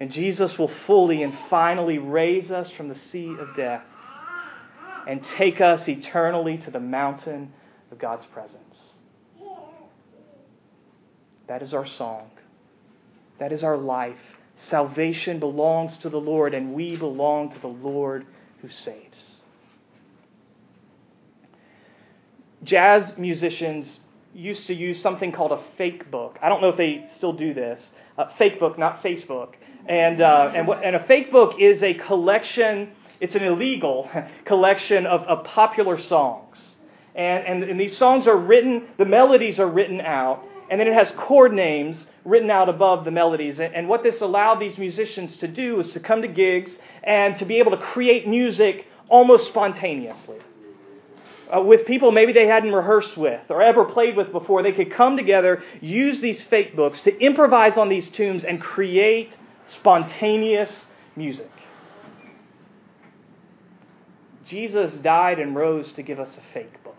And 0.00 0.10
Jesus 0.10 0.58
will 0.58 0.70
fully 0.86 1.22
and 1.22 1.32
finally 1.48 1.98
raise 1.98 2.50
us 2.50 2.70
from 2.76 2.88
the 2.88 2.98
sea 3.12 3.34
of 3.38 3.56
death 3.56 3.82
and 5.06 5.22
take 5.36 5.60
us 5.60 5.86
eternally 5.86 6.58
to 6.58 6.70
the 6.70 6.80
mountain 6.80 7.52
of 7.92 7.98
God's 7.98 8.26
presence. 8.26 8.60
That 11.46 11.62
is 11.62 11.74
our 11.74 11.86
song. 11.86 12.30
That 13.38 13.52
is 13.52 13.62
our 13.62 13.76
life. 13.76 14.16
Salvation 14.70 15.40
belongs 15.40 15.96
to 15.98 16.08
the 16.08 16.18
Lord, 16.18 16.54
and 16.54 16.74
we 16.74 16.96
belong 16.96 17.52
to 17.52 17.60
the 17.60 17.66
Lord 17.68 18.26
who 18.62 18.68
saves. 18.84 19.22
Jazz 22.62 23.12
musicians 23.18 24.00
used 24.32 24.66
to 24.68 24.74
use 24.74 25.02
something 25.02 25.32
called 25.32 25.52
a 25.52 25.62
fake 25.76 26.10
book. 26.10 26.38
I 26.42 26.48
don't 26.48 26.62
know 26.62 26.70
if 26.70 26.76
they 26.76 27.06
still 27.16 27.34
do 27.34 27.52
this. 27.52 27.80
A 28.16 28.34
fake 28.36 28.58
book, 28.58 28.78
not 28.78 29.02
Facebook. 29.02 29.54
And, 29.88 30.20
uh, 30.20 30.52
and, 30.54 30.68
and 30.68 30.96
a 30.96 31.04
fake 31.06 31.30
book 31.30 31.54
is 31.60 31.82
a 31.82 31.94
collection 31.94 32.92
it's 33.20 33.34
an 33.34 33.42
illegal 33.42 34.10
collection 34.44 35.06
of, 35.06 35.22
of 35.22 35.44
popular 35.44 35.98
songs. 36.00 36.58
And, 37.14 37.46
and, 37.46 37.64
and 37.64 37.80
these 37.80 37.96
songs 37.96 38.26
are 38.26 38.36
written, 38.36 38.88
the 38.98 39.04
melodies 39.04 39.58
are 39.58 39.68
written 39.68 40.00
out, 40.00 40.44
and 40.70 40.80
then 40.80 40.88
it 40.88 40.94
has 40.94 41.10
chord 41.16 41.52
names 41.52 41.96
written 42.24 42.50
out 42.50 42.68
above 42.68 43.04
the 43.04 43.10
melodies. 43.10 43.60
And, 43.60 43.74
and 43.74 43.88
what 43.88 44.02
this 44.02 44.20
allowed 44.20 44.58
these 44.58 44.76
musicians 44.78 45.36
to 45.38 45.48
do 45.48 45.80
is 45.80 45.90
to 45.90 46.00
come 46.00 46.22
to 46.22 46.28
gigs 46.28 46.72
and 47.02 47.38
to 47.38 47.44
be 47.44 47.58
able 47.58 47.70
to 47.70 47.78
create 47.78 48.26
music 48.26 48.86
almost 49.08 49.46
spontaneously. 49.48 50.38
Uh, 51.54 51.60
with 51.60 51.86
people 51.86 52.10
maybe 52.10 52.32
they 52.32 52.46
hadn't 52.46 52.72
rehearsed 52.72 53.16
with 53.16 53.42
or 53.50 53.62
ever 53.62 53.84
played 53.84 54.16
with 54.16 54.32
before, 54.32 54.62
they 54.62 54.72
could 54.72 54.90
come 54.90 55.16
together, 55.16 55.62
use 55.80 56.20
these 56.20 56.42
fake 56.44 56.74
books 56.74 57.00
to 57.02 57.16
improvise 57.20 57.76
on 57.76 57.88
these 57.88 58.08
tunes 58.10 58.42
and 58.44 58.60
create 58.60 59.30
spontaneous 59.80 60.70
music. 61.16 61.50
Jesus 64.48 64.92
died 65.02 65.38
and 65.38 65.56
rose 65.56 65.92
to 65.92 66.02
give 66.02 66.20
us 66.20 66.36
a 66.36 66.52
fake 66.52 66.82
book. 66.84 66.94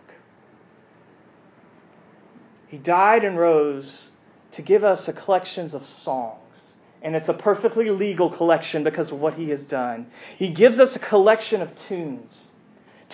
He 2.68 2.78
died 2.78 3.24
and 3.24 3.38
rose 3.38 4.10
to 4.56 4.62
give 4.62 4.84
us 4.84 5.08
a 5.08 5.14
collection 5.14 5.74
of 5.74 5.84
songs. 6.04 6.40
And 7.02 7.16
it's 7.16 7.30
a 7.30 7.34
perfectly 7.34 7.90
legal 7.92 8.36
collection 8.36 8.84
because 8.84 9.12
of 9.12 9.20
what 9.20 9.36
he 9.36 9.50
has 9.50 9.60
done. 9.62 10.08
He 10.38 10.50
gives 10.50 10.80
us 10.80 10.96
a 10.96 11.00
collection 11.00 11.62
of 11.62 11.70
tunes. 11.88 12.34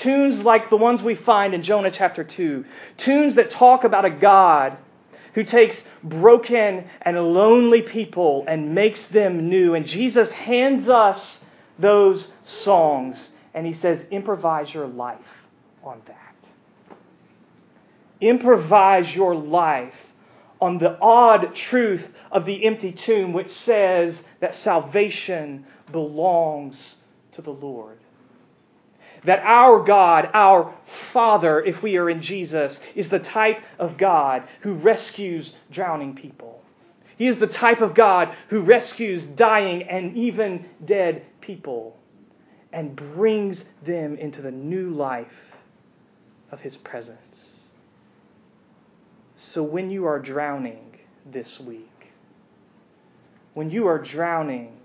Tunes 0.01 0.45
like 0.45 0.69
the 0.69 0.77
ones 0.77 1.01
we 1.01 1.15
find 1.15 1.53
in 1.53 1.63
Jonah 1.63 1.91
chapter 1.91 2.23
2. 2.23 2.65
Tunes 2.99 3.35
that 3.35 3.51
talk 3.51 3.83
about 3.83 4.05
a 4.05 4.09
God 4.09 4.77
who 5.33 5.43
takes 5.43 5.75
broken 6.03 6.89
and 7.01 7.17
lonely 7.17 7.81
people 7.81 8.43
and 8.47 8.75
makes 8.75 8.99
them 9.11 9.49
new. 9.49 9.75
And 9.75 9.85
Jesus 9.87 10.29
hands 10.31 10.89
us 10.89 11.39
those 11.79 12.27
songs 12.63 13.17
and 13.53 13.65
he 13.65 13.73
says, 13.75 13.99
improvise 14.11 14.73
your 14.73 14.87
life 14.87 15.19
on 15.83 16.01
that. 16.07 16.35
Improvise 18.19 19.13
your 19.15 19.35
life 19.35 19.93
on 20.59 20.77
the 20.77 20.97
odd 20.99 21.55
truth 21.55 22.03
of 22.31 22.45
the 22.45 22.65
empty 22.65 22.91
tomb, 22.91 23.33
which 23.33 23.51
says 23.65 24.15
that 24.41 24.55
salvation 24.55 25.65
belongs 25.91 26.77
to 27.33 27.41
the 27.41 27.51
Lord. 27.51 27.97
That 29.25 29.39
our 29.39 29.84
God, 29.84 30.29
our 30.34 30.73
Father, 31.13 31.62
if 31.62 31.84
we 31.84 31.97
are 31.97 32.10
in 32.10 32.21
Jesus, 32.21 32.77
is 32.95 33.10
the 33.10 33.19
type 33.19 33.60
of 33.77 33.97
God 33.97 34.47
who 34.62 34.73
rescues 34.73 35.51
drowning 35.71 36.15
people. 36.15 36.63
He 37.17 37.27
is 37.27 37.38
the 37.38 37.47
type 37.47 37.81
of 37.81 37.93
God 37.93 38.36
who 38.49 38.62
rescues 38.62 39.21
dying 39.36 39.84
and 39.84 40.17
even 40.17 40.65
dead 40.84 41.23
people 41.39 41.97
and 42.73 42.95
brings 42.95 43.62
them 43.86 44.17
into 44.17 44.41
the 44.41 44.51
new 44.51 44.89
life 44.89 45.27
of 46.51 46.60
His 46.62 46.77
presence. 46.77 47.51
So 49.53 49.62
when 49.62 49.91
you 49.91 50.05
are 50.05 50.19
drowning 50.19 50.97
this 51.31 51.60
week, 51.60 51.89
when 53.53 53.69
you 53.69 53.88
are 53.88 53.99
drowning 53.99 54.77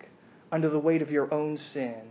under 0.50 0.68
the 0.68 0.78
weight 0.78 1.02
of 1.02 1.10
your 1.10 1.32
own 1.32 1.56
sin, 1.56 2.02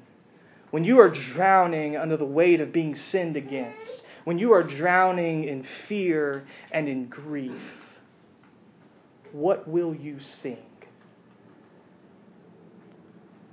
when 0.75 0.83
you 0.83 0.99
are 0.99 1.09
drowning 1.09 1.95
under 1.95 2.17
the 2.17 2.25
weight 2.25 2.59
of 2.59 2.73
being 2.73 2.97
sinned 3.09 3.38
against, 3.38 4.01
when 4.25 4.38
you 4.38 4.51
are 4.51 4.61
drowning 4.61 5.45
in 5.45 5.65
fear 5.88 6.45
and 6.69 6.89
in 6.89 7.05
grief, 7.05 7.61
what 9.31 9.65
will 9.69 9.95
you 9.95 10.19
sing? 10.43 10.57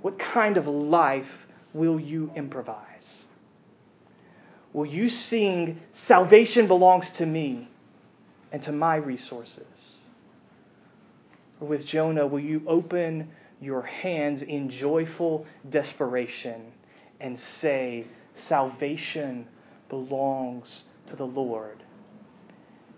What 0.01 0.19
kind 0.19 0.57
of 0.57 0.67
life 0.67 1.29
will 1.73 1.97
you 1.97 2.29
improvise? 2.35 2.83
Will 4.73 4.85
you 4.85 5.07
sing, 5.07 5.79
Salvation 6.09 6.67
belongs 6.67 7.05
to 7.19 7.25
me 7.25 7.69
and 8.51 8.61
to 8.63 8.73
my 8.73 8.97
resources? 8.97 9.63
Or 11.61 11.69
with 11.69 11.85
Jonah, 11.85 12.27
will 12.27 12.41
you 12.41 12.63
open 12.67 13.29
your 13.61 13.83
hands 13.83 14.41
in 14.41 14.69
joyful 14.69 15.45
desperation 15.69 16.73
and 17.23 17.39
say, 17.61 18.05
Salvation 18.47 19.47
belongs 19.89 20.67
to 21.09 21.15
the 21.15 21.23
Lord, 21.23 21.81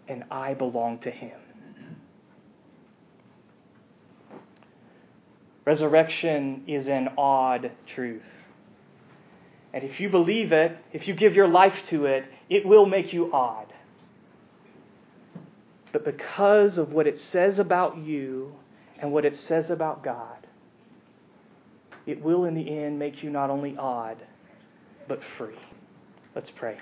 and 0.07 0.23
I 0.31 0.53
belong 0.55 0.99
to 0.99 1.11
him? 1.11 1.39
Resurrection 5.65 6.63
is 6.67 6.87
an 6.87 7.09
odd 7.17 7.71
truth. 7.95 8.21
And 9.73 9.83
if 9.83 9.99
you 9.99 10.09
believe 10.09 10.51
it, 10.51 10.77
if 10.93 11.07
you 11.07 11.13
give 11.15 11.33
your 11.33 11.47
life 11.47 11.75
to 11.89 12.05
it, 12.05 12.25
it 12.49 12.65
will 12.65 12.85
make 12.85 13.13
you 13.13 13.31
odd. 13.33 13.73
But 15.91 16.05
because 16.05 16.77
of 16.77 16.91
what 16.91 17.07
it 17.07 17.19
says 17.31 17.59
about 17.59 17.97
you 17.97 18.53
and 18.99 19.11
what 19.11 19.25
it 19.25 19.37
says 19.47 19.69
about 19.69 20.03
God, 20.03 20.47
it 22.05 22.21
will 22.21 22.45
in 22.45 22.55
the 22.55 22.77
end 22.77 22.99
make 22.99 23.23
you 23.23 23.29
not 23.29 23.49
only 23.49 23.75
odd, 23.77 24.17
but 25.07 25.19
free. 25.37 25.55
Let's 26.35 26.49
pray. 26.49 26.77